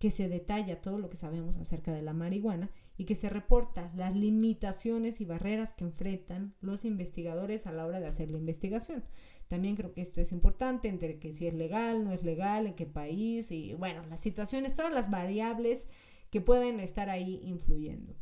que 0.05 0.11
se 0.11 0.29
detalla 0.29 0.83
todo 0.83 0.99
lo 0.99 1.09
que 1.09 1.17
sabemos 1.17 1.57
acerca 1.57 1.91
de 1.91 2.03
la 2.03 2.13
marihuana 2.13 2.71
y 2.99 3.07
que 3.07 3.15
se 3.15 3.31
reporta 3.31 3.91
las 3.97 4.15
limitaciones 4.15 5.19
y 5.23 5.25
barreras 5.25 5.73
que 5.73 5.85
enfrentan 5.85 6.55
los 6.61 6.85
investigadores 6.85 7.67
a 7.67 7.73
la 7.73 7.87
hora 7.87 8.01
de 8.01 8.09
hacer 8.09 8.31
la 8.31 8.37
investigación. 8.37 9.03
También 9.49 9.77
creo 9.77 9.95
que 9.95 10.03
esto 10.03 10.21
es 10.21 10.31
importante, 10.31 10.89
entre 10.89 11.19
que 11.19 11.33
si 11.33 11.47
es 11.47 11.55
legal, 11.55 12.05
no 12.05 12.13
es 12.13 12.23
legal, 12.23 12.67
en 12.67 12.75
qué 12.75 12.85
país 12.85 13.51
y 13.51 13.73
bueno, 13.73 14.05
las 14.11 14.21
situaciones, 14.21 14.75
todas 14.75 14.93
las 14.93 15.11
variables 15.11 15.87
que 16.29 16.43
pueden 16.43 16.81
estar 16.81 17.09
ahí 17.09 17.41
influyendo 17.43 18.15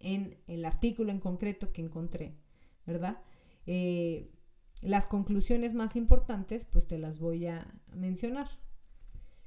en 0.00 0.38
el 0.46 0.64
artículo 0.64 1.12
en 1.12 1.20
concreto 1.20 1.74
que 1.74 1.82
encontré, 1.82 2.38
¿verdad? 2.86 3.18
Eh, 3.66 4.30
las 4.80 5.04
conclusiones 5.04 5.74
más 5.74 5.94
importantes, 5.94 6.64
pues 6.64 6.86
te 6.86 6.96
las 6.96 7.18
voy 7.18 7.48
a 7.48 7.70
mencionar. 7.92 8.48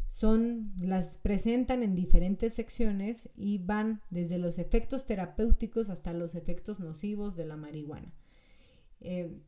Son, 0.09 0.73
las 0.79 1.19
presentan 1.19 1.83
en 1.83 1.95
diferentes 1.95 2.55
secciones 2.55 3.29
y 3.35 3.59
van 3.59 4.01
desde 4.09 4.39
los 4.39 4.57
efectos 4.57 5.05
terapéuticos 5.05 5.89
hasta 5.89 6.13
los 6.13 6.33
efectos 6.35 6.79
nocivos 6.79 7.35
de 7.35 7.45
la 7.45 7.57
marihuana. 7.57 8.11
Eh, 9.01 9.39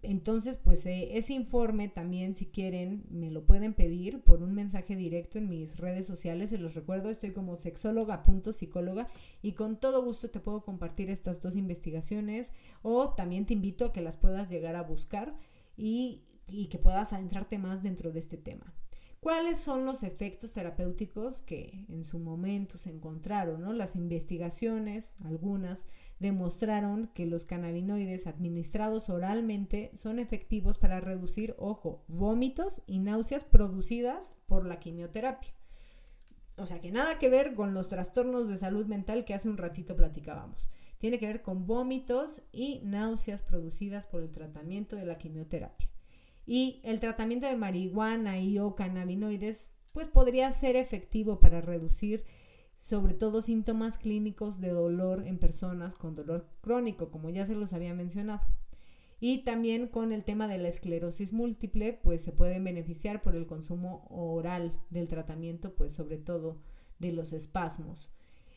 entonces, 0.00 0.56
pues 0.56 0.86
eh, 0.86 1.18
ese 1.18 1.34
informe 1.34 1.88
también, 1.88 2.34
si 2.34 2.46
quieren, 2.46 3.04
me 3.10 3.30
lo 3.30 3.44
pueden 3.44 3.74
pedir 3.74 4.22
por 4.22 4.42
un 4.42 4.54
mensaje 4.54 4.94
directo 4.94 5.38
en 5.38 5.48
mis 5.48 5.76
redes 5.76 6.06
sociales. 6.06 6.50
Se 6.50 6.58
los 6.58 6.74
recuerdo, 6.74 7.10
estoy 7.10 7.32
como 7.32 7.56
sexóloga.psicóloga 7.56 9.08
y 9.42 9.52
con 9.52 9.78
todo 9.80 10.04
gusto 10.04 10.30
te 10.30 10.40
puedo 10.40 10.62
compartir 10.62 11.10
estas 11.10 11.40
dos 11.40 11.56
investigaciones 11.56 12.52
o 12.82 13.14
también 13.14 13.44
te 13.44 13.54
invito 13.54 13.86
a 13.86 13.92
que 13.92 14.00
las 14.00 14.16
puedas 14.16 14.48
llegar 14.48 14.76
a 14.76 14.82
buscar 14.82 15.36
y, 15.76 16.22
y 16.46 16.68
que 16.68 16.78
puedas 16.78 17.12
adentrarte 17.12 17.58
más 17.58 17.82
dentro 17.82 18.12
de 18.12 18.20
este 18.20 18.36
tema 18.36 18.72
cuáles 19.20 19.58
son 19.58 19.84
los 19.84 20.02
efectos 20.02 20.52
terapéuticos 20.52 21.42
que 21.42 21.84
en 21.88 22.04
su 22.04 22.18
momento 22.18 22.78
se 22.78 22.90
encontraron. 22.90 23.76
Las 23.76 23.96
investigaciones, 23.96 25.14
algunas, 25.24 25.86
demostraron 26.18 27.08
que 27.14 27.26
los 27.26 27.44
cannabinoides 27.44 28.26
administrados 28.26 29.08
oralmente 29.08 29.90
son 29.94 30.18
efectivos 30.18 30.78
para 30.78 31.00
reducir, 31.00 31.54
ojo, 31.58 32.04
vómitos 32.08 32.82
y 32.86 32.98
náuseas 32.98 33.44
producidas 33.44 34.34
por 34.46 34.66
la 34.66 34.78
quimioterapia. 34.78 35.52
O 36.56 36.66
sea 36.66 36.80
que 36.80 36.90
nada 36.90 37.18
que 37.18 37.28
ver 37.28 37.54
con 37.54 37.72
los 37.72 37.88
trastornos 37.88 38.48
de 38.48 38.56
salud 38.56 38.86
mental 38.86 39.24
que 39.24 39.34
hace 39.34 39.48
un 39.48 39.58
ratito 39.58 39.94
platicábamos. 39.94 40.70
Tiene 40.98 41.20
que 41.20 41.28
ver 41.28 41.42
con 41.42 41.66
vómitos 41.66 42.42
y 42.50 42.80
náuseas 42.82 43.42
producidas 43.42 44.08
por 44.08 44.22
el 44.22 44.32
tratamiento 44.32 44.96
de 44.96 45.06
la 45.06 45.18
quimioterapia. 45.18 45.88
Y 46.50 46.80
el 46.82 46.98
tratamiento 46.98 47.46
de 47.46 47.56
marihuana 47.56 48.40
y 48.40 48.58
o 48.58 48.74
cannabinoides 48.74 49.70
pues 49.92 50.08
podría 50.08 50.50
ser 50.50 50.76
efectivo 50.76 51.40
para 51.40 51.60
reducir 51.60 52.24
sobre 52.78 53.12
todo 53.12 53.42
síntomas 53.42 53.98
clínicos 53.98 54.58
de 54.58 54.70
dolor 54.70 55.26
en 55.26 55.38
personas 55.38 55.94
con 55.94 56.14
dolor 56.14 56.48
crónico, 56.62 57.10
como 57.10 57.28
ya 57.28 57.44
se 57.44 57.54
los 57.54 57.74
había 57.74 57.92
mencionado. 57.92 58.40
Y 59.20 59.44
también 59.44 59.88
con 59.88 60.10
el 60.10 60.24
tema 60.24 60.48
de 60.48 60.56
la 60.56 60.68
esclerosis 60.68 61.34
múltiple, 61.34 61.92
pues 61.92 62.22
se 62.22 62.32
pueden 62.32 62.64
beneficiar 62.64 63.20
por 63.20 63.36
el 63.36 63.46
consumo 63.46 64.06
oral 64.08 64.72
del 64.88 65.06
tratamiento, 65.06 65.74
pues 65.74 65.92
sobre 65.92 66.16
todo 66.16 66.62
de 66.98 67.12
los 67.12 67.34
espasmos. 67.34 68.10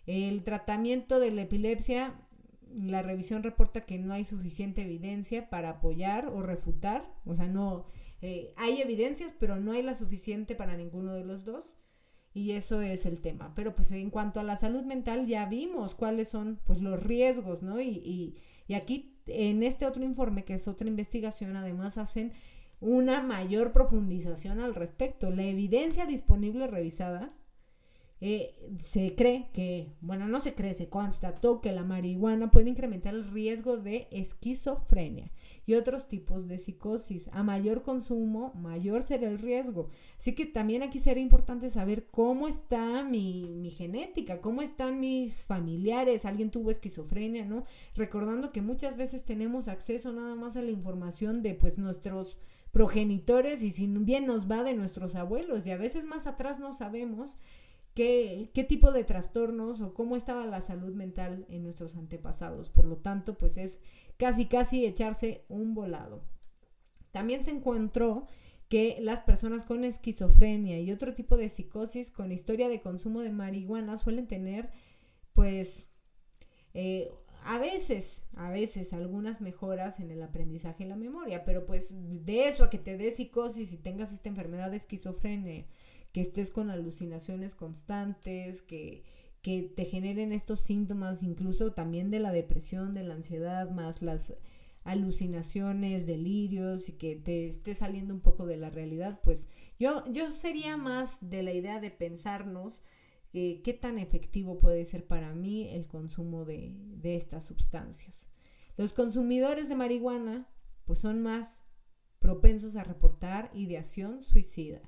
El 0.06 0.46
tratamiento 0.46 1.20
de 1.20 1.32
la 1.32 1.42
epilepsia 1.42 2.16
la 2.78 3.02
revisión 3.02 3.44
reporta 3.44 3.82
que 3.82 4.00
no 4.00 4.14
hay 4.14 4.24
suficiente 4.24 4.82
evidencia 4.82 5.50
para 5.50 5.70
apoyar 5.70 6.28
o 6.28 6.42
refutar, 6.42 7.06
o 7.26 7.36
sea, 7.36 7.48
no 7.48 7.86
eh, 8.22 8.54
hay 8.58 8.82
evidencias, 8.82 9.34
pero 9.38 9.60
no 9.60 9.72
hay 9.72 9.82
la 9.82 9.96
suficiente 9.96 10.56
para 10.56 10.78
ninguno 10.78 11.14
de 11.14 11.26
los 11.26 11.46
dos. 11.46 11.76
Y 12.34 12.52
eso 12.52 12.82
es 12.82 13.06
el 13.06 13.20
tema. 13.20 13.54
Pero 13.56 13.76
pues 13.76 13.92
en 13.92 14.10
cuanto 14.10 14.40
a 14.40 14.44
la 14.44 14.56
salud 14.56 14.84
mental 14.84 15.28
ya 15.28 15.46
vimos 15.48 15.96
cuáles 15.96 16.30
son 16.30 16.62
pues 16.66 16.82
los 16.82 17.04
riesgos, 17.04 17.62
¿no? 17.62 17.82
Y, 17.82 17.90
y, 17.90 18.36
y 18.68 18.76
aquí 18.76 19.20
en 19.26 19.64
este 19.64 19.86
otro 19.86 20.04
informe, 20.04 20.46
que 20.46 20.54
es 20.54 20.68
otra 20.68 20.88
investigación, 20.88 21.58
además 21.58 21.98
hacen 21.98 22.32
una 22.80 23.22
mayor 23.22 23.74
profundización 23.74 24.62
al 24.62 24.76
respecto. 24.76 25.30
La 25.30 25.44
evidencia 25.44 26.06
disponible 26.06 26.68
revisada 26.68 27.34
eh, 28.24 28.54
se 28.84 29.16
cree 29.16 29.50
que, 29.52 29.96
bueno, 30.00 30.28
no 30.28 30.40
se 30.42 30.54
cree, 30.54 30.76
se 30.76 30.90
constató 30.90 31.60
que 31.60 31.72
la 31.72 31.84
marihuana 31.84 32.52
puede 32.52 32.70
incrementar 32.70 33.16
el 33.16 33.28
riesgo 33.32 33.78
de 33.78 34.08
esquizofrenia 34.12 35.32
y 35.66 35.74
otros 35.74 36.08
tipos 36.08 36.48
de 36.48 36.60
psicosis. 36.60 37.30
A 37.34 37.42
mayor 37.42 37.82
consumo, 37.82 38.54
mayor 38.54 39.02
será 39.02 39.28
el 39.28 39.40
riesgo. 39.40 39.90
Así 40.20 40.36
que 40.36 40.46
también 40.46 40.84
aquí 40.84 41.00
sería 41.00 41.24
importante 41.24 41.72
saber 41.72 42.06
cómo 42.12 42.48
está 42.48 43.04
mi, 43.04 43.50
mi 43.56 43.72
genética, 43.72 44.40
cómo 44.40 44.62
están 44.62 45.00
mis 45.00 45.34
familiares, 45.46 46.24
alguien 46.24 46.52
tuvo 46.52 46.70
esquizofrenia, 46.70 47.44
¿no? 47.46 47.64
Recordando 47.96 48.52
que 48.52 48.62
muchas 48.62 48.98
veces 48.98 49.26
tenemos 49.26 49.68
acceso 49.68 50.14
nada 50.14 50.36
más 50.36 50.56
a 50.56 50.62
la 50.62 50.70
información 50.70 51.42
de 51.42 51.56
pues 51.56 51.80
nuestros 51.80 52.38
progenitores 52.72 53.64
y 53.64 53.72
si 53.72 53.88
bien 53.88 54.28
nos 54.28 54.50
va 54.50 54.64
de 54.64 54.76
nuestros 54.76 55.16
abuelos 55.16 55.66
y 55.66 55.72
a 55.72 55.78
veces 55.78 56.06
más 56.06 56.28
atrás 56.28 56.60
no 56.60 56.74
sabemos 56.74 57.38
qué, 57.94 58.66
tipo 58.68 58.92
de 58.92 59.04
trastornos 59.04 59.82
o 59.82 59.94
cómo 59.94 60.16
estaba 60.16 60.46
la 60.46 60.62
salud 60.62 60.94
mental 60.94 61.46
en 61.50 61.64
nuestros 61.64 61.96
antepasados. 61.96 62.70
Por 62.70 62.86
lo 62.86 62.98
tanto, 62.98 63.38
pues 63.38 63.58
es 63.58 63.80
casi, 64.18 64.46
casi 64.46 64.86
echarse 64.86 65.44
un 65.50 65.74
volado. 65.74 66.24
También 67.12 67.44
se 67.44 67.52
encontró 67.52 68.28
que 68.70 68.98
las 69.02 69.22
personas 69.22 69.66
con 69.66 69.84
esquizofrenia 69.84 70.80
y 70.80 70.92
otro 70.92 71.14
tipo 71.14 71.36
de 71.36 71.50
psicosis 71.50 72.10
con 72.10 72.32
historia 72.32 72.70
de 72.70 72.82
consumo 72.82 73.20
de 73.22 73.32
marihuana 73.32 73.98
suelen 73.98 74.28
tener, 74.28 74.70
pues, 75.34 75.90
eh, 76.74 77.12
a 77.44 77.58
veces, 77.60 78.26
a 78.36 78.50
veces 78.50 78.94
algunas 78.94 79.42
mejoras 79.42 80.00
en 80.00 80.12
el 80.12 80.22
aprendizaje 80.22 80.84
y 80.84 80.88
la 80.88 80.96
memoria, 80.96 81.44
pero 81.44 81.66
pues 81.66 81.94
de 81.98 82.48
eso 82.48 82.64
a 82.64 82.70
que 82.70 82.78
te 82.78 82.98
dé 82.98 83.12
psicosis 83.12 83.74
y 83.74 83.78
tengas 83.78 84.12
esta 84.12 84.30
enfermedad 84.30 84.70
de 84.70 84.78
esquizofrenia 84.78 85.66
que 86.12 86.22
estés 86.22 86.52
con 86.52 86.70
alucinaciones 86.70 87.56
constantes, 87.56 88.62
que, 88.62 89.04
que 89.42 89.64
te 89.64 89.86
generen 89.86 90.32
estos 90.32 90.60
síntomas 90.60 91.24
incluso 91.24 91.74
también 91.74 92.12
de 92.12 92.20
la 92.20 92.32
depresión, 92.32 92.94
de 92.94 93.04
la 93.04 93.16
ansiedad, 93.16 93.70
más 93.70 94.02
las 94.02 94.34
alucinaciones, 94.84 96.06
delirios 96.06 96.90
y 96.90 96.94
que 96.94 97.16
te 97.16 97.48
esté 97.48 97.76
saliendo 97.76 98.14
un 98.14 98.22
poco 98.22 98.46
de 98.46 98.58
la 98.58 98.70
realidad, 98.70 99.22
pues 99.24 99.48
yo, 99.80 100.04
yo 100.12 100.32
sería 100.32 100.76
más 100.76 101.18
de 101.22 101.44
la 101.44 101.54
idea 101.54 101.80
de 101.80 101.92
pensarnos 101.92 102.82
eh, 103.34 103.62
qué 103.64 103.74
tan 103.74 103.98
efectivo 104.00 104.60
puede 104.60 104.84
ser 104.86 105.06
para 105.06 105.34
mí 105.34 105.70
el 105.70 105.88
consumo 105.88 106.46
de, 106.46 106.76
de 106.96 107.16
estas 107.16 107.46
sustancias. 107.46 108.28
Los 108.76 108.94
consumidores 108.94 109.70
de 109.70 109.76
marihuana 109.76 110.50
pues 110.86 111.00
son 111.00 111.22
más 111.22 111.64
propensos 112.20 112.76
a 112.76 112.84
reportar 112.84 113.52
ideación 113.54 114.22
suicida. 114.22 114.82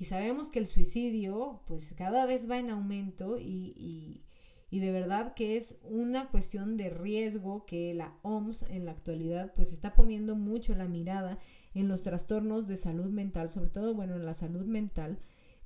Y 0.00 0.06
sabemos 0.06 0.48
que 0.50 0.58
el 0.58 0.66
suicidio, 0.66 1.60
pues 1.66 1.92
cada 1.94 2.24
vez 2.24 2.50
va 2.50 2.56
en 2.56 2.70
aumento 2.70 3.36
y, 3.38 4.24
de 4.70 4.90
verdad 4.92 5.34
que 5.34 5.58
es 5.58 5.78
una 5.82 6.30
cuestión 6.30 6.78
de 6.78 6.88
riesgo 6.88 7.66
que 7.66 7.92
la 7.92 8.18
OMS 8.22 8.62
en 8.70 8.86
la 8.86 8.92
actualidad 8.92 9.52
pues 9.54 9.74
está 9.74 9.94
poniendo 9.94 10.36
mucho 10.36 10.74
la 10.74 10.88
mirada 10.88 11.38
en 11.74 11.86
los 11.86 12.00
trastornos 12.00 12.66
de 12.66 12.78
salud 12.78 13.10
mental, 13.10 13.50
sobre 13.50 13.68
todo, 13.68 13.94
bueno, 13.94 14.16
en 14.16 14.24
la 14.24 14.32
salud 14.32 14.64
mental, 14.64 15.18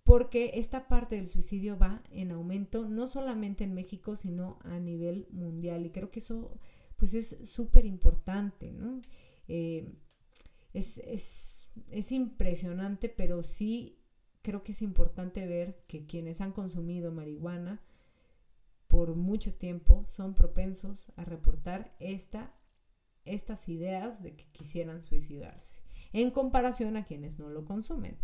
porque 0.03 0.51
esta 0.55 0.89
parte 0.89 1.15
del 1.15 1.29
suicidio 1.29 1.79
va 1.79 2.03
en 2.11 2.33
aumento 2.33 2.89
no 2.89 3.07
solamente 3.07 3.63
en 3.63 3.73
México, 3.73 4.17
sino 4.17 4.59
a 4.65 4.81
nivel 4.81 5.29
mundial. 5.31 5.87
Y 5.87 5.91
creo 5.91 6.11
que 6.11 6.19
eso 6.19 6.59
pues 6.97 7.15
es 7.15 7.37
súper 7.45 7.87
importante, 7.87 8.73
¿no? 8.73 9.01
Eh, 9.47 9.93
es, 10.73 10.99
es, 10.99 11.71
es 11.89 12.11
impresionante, 12.11 13.09
pero 13.09 13.45
sí 13.45 14.01
creo 14.45 14.63
que 14.63 14.73
es 14.73 14.83
importante 14.83 15.47
ver 15.47 15.83
que 15.89 16.07
quienes 16.07 16.43
han 16.43 16.53
consumido 16.53 17.11
marihuana 17.11 17.81
por 18.87 19.17
mucho 19.17 19.55
tiempo 19.55 20.05
son 20.05 20.35
propensos 20.35 21.11
a 21.17 21.25
reportar 21.25 21.97
esta, 21.99 22.55
estas 23.25 23.69
ideas 23.71 24.23
de 24.23 24.37
que 24.37 24.45
quisieran 24.53 25.03
suicidarse, 25.03 25.81
en 26.13 26.31
comparación 26.31 26.99
a 26.99 27.07
quienes 27.07 27.39
no 27.39 27.49
lo 27.49 27.65
consumen. 27.65 28.19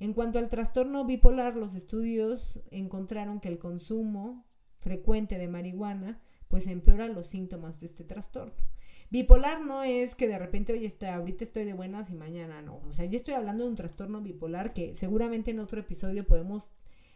En 0.00 0.12
cuanto 0.14 0.40
al 0.40 0.50
trastorno 0.50 1.04
bipolar, 1.04 1.54
los 1.54 1.76
estudios 1.76 2.60
encontraron 2.72 3.38
que 3.38 3.48
el 3.48 3.60
consumo 3.60 4.44
frecuente 4.80 5.38
de 5.38 5.46
marihuana 5.46 6.20
pues 6.48 6.66
empeora 6.66 7.06
los 7.06 7.28
síntomas 7.28 7.78
de 7.78 7.86
este 7.86 8.02
trastorno. 8.02 8.54
Bipolar 9.10 9.60
no 9.60 9.82
es 9.82 10.14
que 10.14 10.28
de 10.28 10.38
repente, 10.38 10.72
oye, 10.72 10.86
está, 10.86 11.14
ahorita 11.14 11.44
estoy 11.44 11.64
de 11.64 11.72
buenas 11.72 12.10
y 12.10 12.14
mañana 12.14 12.62
no. 12.62 12.80
O 12.88 12.92
sea, 12.92 13.04
ya 13.06 13.16
estoy 13.16 13.34
hablando 13.34 13.64
de 13.64 13.70
un 13.70 13.76
trastorno 13.76 14.20
bipolar 14.20 14.72
que 14.72 14.94
seguramente 14.94 15.50
en 15.50 15.60
otro 15.60 15.80
episodio 15.80 16.26
podemos 16.26 16.68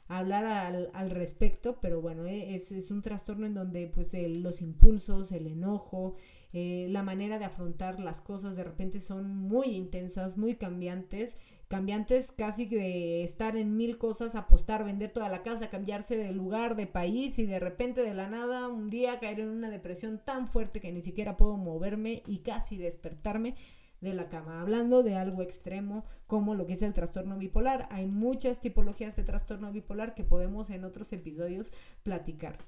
hablar 0.09 0.47
al, 0.95 1.11
respecto, 1.11 1.81
pero 1.81 2.01
bueno, 2.01 2.25
eh, 2.25 2.55
es, 2.55 2.73
es, 2.73 2.91
un 2.91 3.03
trastorno 3.03 3.47
en 3.47 3.53
donde 3.53 3.89
pues 3.89 4.15
los 4.15 4.63
impulsos, 4.63 5.33
el 5.33 5.47
enojo, 5.47 6.15
eh, 6.55 6.87
la 6.89 7.03
manera 7.03 7.39
de 7.39 7.45
afrontar 7.45 8.01
las 8.01 8.23
cosas 8.23 8.57
de 8.57 8.65
repente 8.65 9.01
son 9.01 9.37
muy 9.37 9.69
intensas, 9.77 10.39
muy 10.39 10.55
cambiantes, 10.55 11.37
cambiantes 11.69 12.33
casi 12.33 12.65
de 12.65 13.23
estar 13.23 13.57
en 13.57 13.77
mil 13.77 13.99
cosas, 13.99 14.35
apostar, 14.35 14.85
vender 14.85 15.11
toda 15.11 15.29
la 15.29 15.43
casa, 15.43 15.71
cambiarse 15.71 16.17
de 16.17 16.33
lugar, 16.33 16.77
de 16.77 16.87
país 16.87 17.39
y 17.39 17.47
de 17.47 17.61
repente 17.61 18.03
de 18.03 18.15
la 18.15 18.29
nada 18.29 18.69
un 18.69 18.89
día 18.89 19.21
caer 19.21 19.41
en 19.41 19.51
una 19.51 19.69
depresión 19.69 20.19
tan 20.25 20.49
fuerte 20.49 20.81
que 20.81 20.93
ni 20.93 21.03
siquiera 21.03 21.37
puedo 21.37 21.57
moverme 21.57 22.23
y 22.27 22.39
casi 22.39 22.79
despertarme 22.79 23.55
de 24.01 24.15
la 24.15 24.29
cama, 24.29 24.61
hablando 24.61 25.03
de 25.03 25.17
algo 25.17 25.43
extremo 25.43 26.05
como 26.27 26.55
lo 26.55 26.67
que 26.67 26.75
es 26.75 26.83
el 26.83 26.95
trastorno 26.95 27.37
bipolar. 27.37 27.89
Hay 27.91 28.07
muchas 28.07 28.61
tipologías 28.61 29.17
de 29.17 29.25
trastorno 29.25 29.73
bipolar 29.73 30.15
que 30.15 30.25
podemos 30.25 30.71
en 30.71 30.85
otros 30.85 31.13
episodios 31.13 31.71
platicar. 32.03 32.59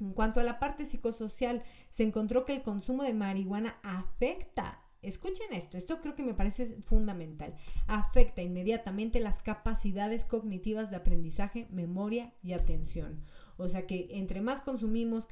En 0.00 0.12
cuanto 0.12 0.40
a 0.40 0.44
la 0.44 0.58
parte 0.58 0.86
psicosocial, 0.86 1.62
se 1.90 2.04
encontró 2.04 2.46
que 2.46 2.54
el 2.54 2.62
consumo 2.62 3.02
de 3.02 3.12
marihuana 3.12 3.76
afecta 3.82 4.80
Escuchen 5.02 5.52
esto, 5.52 5.78
esto 5.78 6.00
creo 6.00 6.14
que 6.14 6.22
me 6.22 6.34
parece 6.34 6.66
fundamental. 6.82 7.54
Afecta 7.86 8.42
inmediatamente 8.42 9.20
las 9.20 9.40
capacidades 9.40 10.24
cognitivas 10.24 10.90
de 10.90 10.96
aprendizaje, 10.96 11.66
memoria 11.70 12.32
y 12.42 12.52
atención. 12.52 13.22
O 13.56 13.68
sea 13.68 13.86
que 13.86 14.08
entre 14.10 14.40
más 14.40 14.60
consumimos 14.60 15.26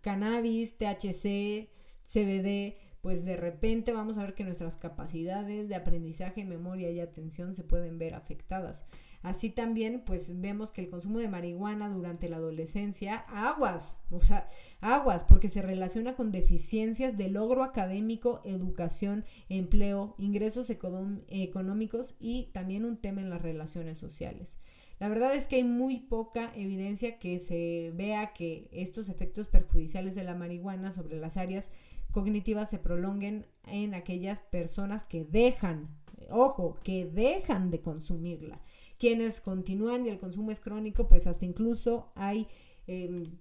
cannabis, 0.00 0.76
THC, 0.78 1.68
CBD, 2.02 2.76
pues 3.00 3.24
de 3.24 3.36
repente 3.36 3.92
vamos 3.92 4.18
a 4.18 4.22
ver 4.22 4.34
que 4.34 4.44
nuestras 4.44 4.76
capacidades 4.76 5.68
de 5.68 5.74
aprendizaje, 5.74 6.44
memoria 6.44 6.90
y 6.90 7.00
atención 7.00 7.54
se 7.54 7.64
pueden 7.64 7.98
ver 7.98 8.14
afectadas. 8.14 8.84
Así 9.22 9.50
también, 9.50 10.02
pues 10.06 10.40
vemos 10.40 10.72
que 10.72 10.80
el 10.80 10.88
consumo 10.88 11.18
de 11.18 11.28
marihuana 11.28 11.90
durante 11.90 12.28
la 12.28 12.36
adolescencia, 12.36 13.16
aguas, 13.28 14.00
o 14.10 14.20
sea, 14.20 14.48
aguas, 14.80 15.24
porque 15.24 15.48
se 15.48 15.60
relaciona 15.60 16.14
con 16.14 16.32
deficiencias 16.32 17.18
de 17.18 17.28
logro 17.28 17.62
académico, 17.62 18.40
educación, 18.44 19.24
empleo, 19.50 20.14
ingresos 20.16 20.70
económicos 20.70 22.14
y 22.18 22.44
también 22.52 22.86
un 22.86 22.96
tema 22.96 23.20
en 23.20 23.28
las 23.28 23.42
relaciones 23.42 23.98
sociales. 23.98 24.56
La 25.00 25.08
verdad 25.08 25.34
es 25.34 25.46
que 25.46 25.56
hay 25.56 25.64
muy 25.64 25.98
poca 25.98 26.52
evidencia 26.54 27.18
que 27.18 27.38
se 27.38 27.92
vea 27.94 28.32
que 28.32 28.68
estos 28.72 29.08
efectos 29.08 29.48
perjudiciales 29.48 30.14
de 30.14 30.24
la 30.24 30.34
marihuana 30.34 30.92
sobre 30.92 31.18
las 31.18 31.36
áreas 31.36 31.70
cognitivas 32.10 32.68
se 32.70 32.78
prolonguen 32.78 33.46
en 33.66 33.94
aquellas 33.94 34.40
personas 34.40 35.04
que 35.04 35.24
dejan, 35.24 35.88
ojo, 36.30 36.78
que 36.82 37.06
dejan 37.06 37.70
de 37.70 37.80
consumirla. 37.80 38.60
Quienes 39.00 39.40
continúan 39.40 40.04
y 40.04 40.10
el 40.10 40.18
consumo 40.18 40.50
es 40.50 40.60
crónico, 40.60 41.08
pues 41.08 41.26
hasta 41.26 41.46
incluso 41.46 42.12
hay 42.14 42.48
em, 42.86 43.38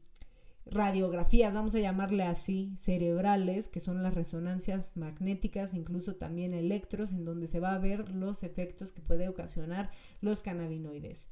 radiografías, 0.65 1.53
vamos 1.53 1.75
a 1.75 1.79
llamarle 1.79 2.23
así, 2.23 2.73
cerebrales, 2.77 3.67
que 3.67 3.81
son 3.81 4.01
las 4.01 4.13
resonancias 4.13 4.95
magnéticas, 4.95 5.73
incluso 5.73 6.15
también 6.15 6.53
electros, 6.53 7.11
en 7.11 7.25
donde 7.25 7.47
se 7.47 7.59
va 7.59 7.73
a 7.73 7.77
ver 7.77 8.09
los 8.15 8.43
efectos 8.43 8.93
que 8.93 9.01
puede 9.01 9.27
ocasionar 9.27 9.91
los 10.21 10.41
cannabinoides. 10.41 11.27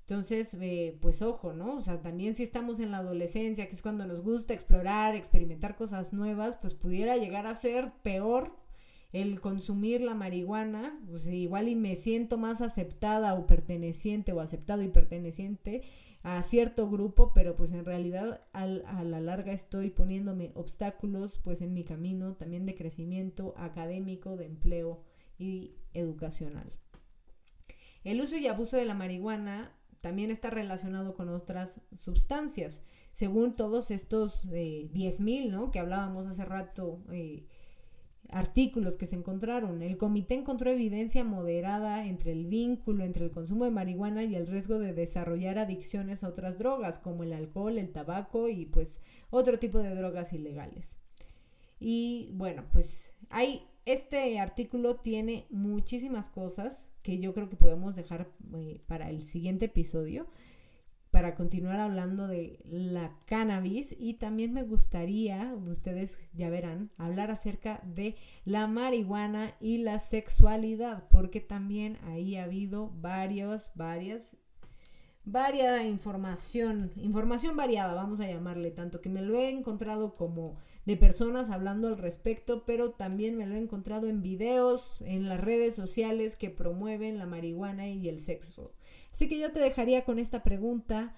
Entonces, 0.00 0.56
eh, 0.60 0.98
pues 1.00 1.22
ojo, 1.22 1.52
¿no? 1.52 1.76
O 1.76 1.80
sea, 1.80 2.00
también 2.00 2.34
si 2.34 2.42
estamos 2.42 2.80
en 2.80 2.90
la 2.90 2.98
adolescencia, 2.98 3.68
que 3.68 3.76
es 3.76 3.82
cuando 3.82 4.04
nos 4.04 4.20
gusta 4.20 4.52
explorar, 4.52 5.14
experimentar 5.14 5.76
cosas 5.76 6.12
nuevas, 6.12 6.56
pues 6.56 6.74
pudiera 6.74 7.16
llegar 7.16 7.46
a 7.46 7.54
ser 7.54 7.92
peor 8.02 8.56
el 9.12 9.40
consumir 9.40 10.02
la 10.02 10.14
marihuana, 10.14 11.00
pues 11.08 11.26
igual 11.26 11.68
y 11.68 11.76
me 11.76 11.96
siento 11.96 12.36
más 12.36 12.60
aceptada 12.60 13.34
o 13.34 13.46
perteneciente 13.46 14.32
o 14.32 14.40
aceptado 14.40 14.82
y 14.82 14.88
perteneciente 14.88 15.82
a 16.22 16.42
cierto 16.42 16.90
grupo, 16.90 17.32
pero 17.32 17.56
pues 17.56 17.72
en 17.72 17.84
realidad 17.84 18.42
a 18.52 18.66
la 18.66 19.20
larga 19.20 19.52
estoy 19.52 19.90
poniéndome 19.90 20.52
obstáculos 20.54 21.40
pues 21.42 21.62
en 21.62 21.72
mi 21.72 21.84
camino 21.84 22.34
también 22.34 22.66
de 22.66 22.74
crecimiento 22.74 23.54
académico, 23.56 24.36
de 24.36 24.46
empleo 24.46 25.04
y 25.38 25.76
educacional. 25.94 26.72
El 28.04 28.20
uso 28.20 28.36
y 28.36 28.46
abuso 28.46 28.76
de 28.76 28.84
la 28.84 28.94
marihuana 28.94 29.72
también 30.00 30.30
está 30.30 30.50
relacionado 30.50 31.14
con 31.14 31.28
otras 31.28 31.80
sustancias. 31.96 32.82
Según 33.12 33.56
todos 33.56 33.90
estos 33.90 34.44
eh, 34.52 34.88
10.000, 34.92 35.50
¿no? 35.50 35.70
Que 35.70 35.80
hablábamos 35.80 36.26
hace 36.26 36.44
rato, 36.44 37.02
eh, 37.10 37.46
artículos 38.30 38.96
que 38.96 39.06
se 39.06 39.16
encontraron, 39.16 39.82
el 39.82 39.96
comité 39.96 40.34
encontró 40.34 40.70
evidencia 40.70 41.24
moderada 41.24 42.06
entre 42.06 42.32
el 42.32 42.46
vínculo 42.46 43.04
entre 43.04 43.24
el 43.24 43.30
consumo 43.30 43.64
de 43.64 43.70
marihuana 43.70 44.24
y 44.24 44.34
el 44.34 44.46
riesgo 44.46 44.78
de 44.78 44.92
desarrollar 44.92 45.58
adicciones 45.58 46.22
a 46.22 46.28
otras 46.28 46.58
drogas, 46.58 46.98
como 46.98 47.22
el 47.22 47.32
alcohol, 47.32 47.78
el 47.78 47.90
tabaco 47.90 48.48
y 48.48 48.66
pues 48.66 49.00
otro 49.30 49.58
tipo 49.58 49.78
de 49.78 49.94
drogas 49.94 50.32
ilegales. 50.32 50.94
Y 51.80 52.30
bueno, 52.34 52.64
pues 52.72 53.14
hay, 53.30 53.62
este 53.86 54.38
artículo 54.38 54.96
tiene 54.96 55.46
muchísimas 55.50 56.28
cosas 56.28 56.88
que 57.02 57.18
yo 57.18 57.32
creo 57.32 57.48
que 57.48 57.56
podemos 57.56 57.94
dejar 57.94 58.28
eh, 58.54 58.80
para 58.86 59.08
el 59.08 59.22
siguiente 59.22 59.66
episodio 59.66 60.26
para 61.18 61.34
continuar 61.34 61.80
hablando 61.80 62.28
de 62.28 62.60
la 62.64 63.12
cannabis 63.24 63.92
y 63.98 64.14
también 64.14 64.52
me 64.52 64.62
gustaría, 64.62 65.52
ustedes 65.66 66.16
ya 66.32 66.48
verán, 66.48 66.92
hablar 66.96 67.32
acerca 67.32 67.80
de 67.84 68.14
la 68.44 68.68
marihuana 68.68 69.56
y 69.58 69.78
la 69.78 69.98
sexualidad, 69.98 71.08
porque 71.10 71.40
también 71.40 71.98
ahí 72.06 72.36
ha 72.36 72.44
habido 72.44 72.92
varios, 73.00 73.72
varias 73.74 74.36
variada 75.24 75.82
información, 75.82 76.92
información 76.94 77.56
variada, 77.56 77.94
vamos 77.94 78.20
a 78.20 78.28
llamarle, 78.28 78.70
tanto 78.70 79.00
que 79.00 79.08
me 79.08 79.20
lo 79.20 79.34
he 79.34 79.50
encontrado 79.50 80.14
como 80.14 80.56
de 80.88 80.96
personas 80.96 81.50
hablando 81.50 81.86
al 81.86 81.98
respecto, 81.98 82.64
pero 82.64 82.92
también 82.92 83.36
me 83.36 83.44
lo 83.44 83.54
he 83.54 83.58
encontrado 83.58 84.06
en 84.06 84.22
videos, 84.22 84.96
en 85.02 85.28
las 85.28 85.38
redes 85.38 85.74
sociales 85.74 86.34
que 86.34 86.48
promueven 86.48 87.18
la 87.18 87.26
marihuana 87.26 87.86
y 87.88 88.08
el 88.08 88.22
sexo. 88.22 88.72
Así 89.12 89.28
que 89.28 89.38
yo 89.38 89.52
te 89.52 89.60
dejaría 89.60 90.06
con 90.06 90.18
esta 90.18 90.42
pregunta 90.42 91.14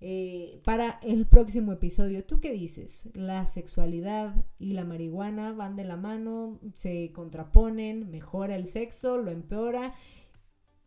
eh, 0.00 0.60
para 0.64 0.98
el 1.04 1.24
próximo 1.28 1.70
episodio. 1.70 2.24
¿Tú 2.24 2.40
qué 2.40 2.50
dices? 2.50 3.04
¿La 3.14 3.46
sexualidad 3.46 4.44
y 4.58 4.72
la 4.72 4.84
marihuana 4.84 5.52
van 5.52 5.76
de 5.76 5.84
la 5.84 5.96
mano? 5.96 6.58
¿Se 6.74 7.12
contraponen? 7.12 8.10
¿Mejora 8.10 8.56
el 8.56 8.66
sexo? 8.66 9.18
¿Lo 9.18 9.30
empeora? 9.30 9.94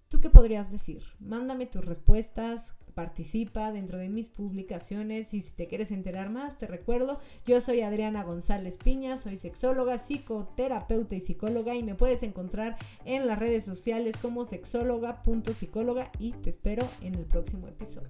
¿Tú 0.09 0.19
qué 0.19 0.29
podrías 0.29 0.69
decir? 0.69 1.03
Mándame 1.19 1.67
tus 1.67 1.85
respuestas, 1.85 2.74
participa 2.95 3.71
dentro 3.71 3.99
de 3.99 4.09
mis 4.09 4.29
publicaciones 4.29 5.33
y 5.33 5.41
si 5.41 5.51
te 5.51 5.67
quieres 5.67 5.91
enterar 5.91 6.29
más, 6.29 6.57
te 6.57 6.65
recuerdo, 6.65 7.19
yo 7.45 7.61
soy 7.61 7.81
Adriana 7.81 8.23
González 8.23 8.77
Piña, 8.83 9.17
soy 9.17 9.37
sexóloga, 9.37 9.99
psicoterapeuta 9.99 11.15
y 11.15 11.19
psicóloga 11.19 11.75
y 11.75 11.83
me 11.83 11.95
puedes 11.95 12.23
encontrar 12.23 12.77
en 13.03 13.27
las 13.27 13.37
redes 13.37 13.65
sociales 13.65 14.17
como 14.17 14.45
sexóloga.psicóloga 14.45 16.11
y 16.17 16.31
te 16.31 16.49
espero 16.49 16.87
en 17.01 17.15
el 17.15 17.25
próximo 17.25 17.67
episodio. 17.67 18.09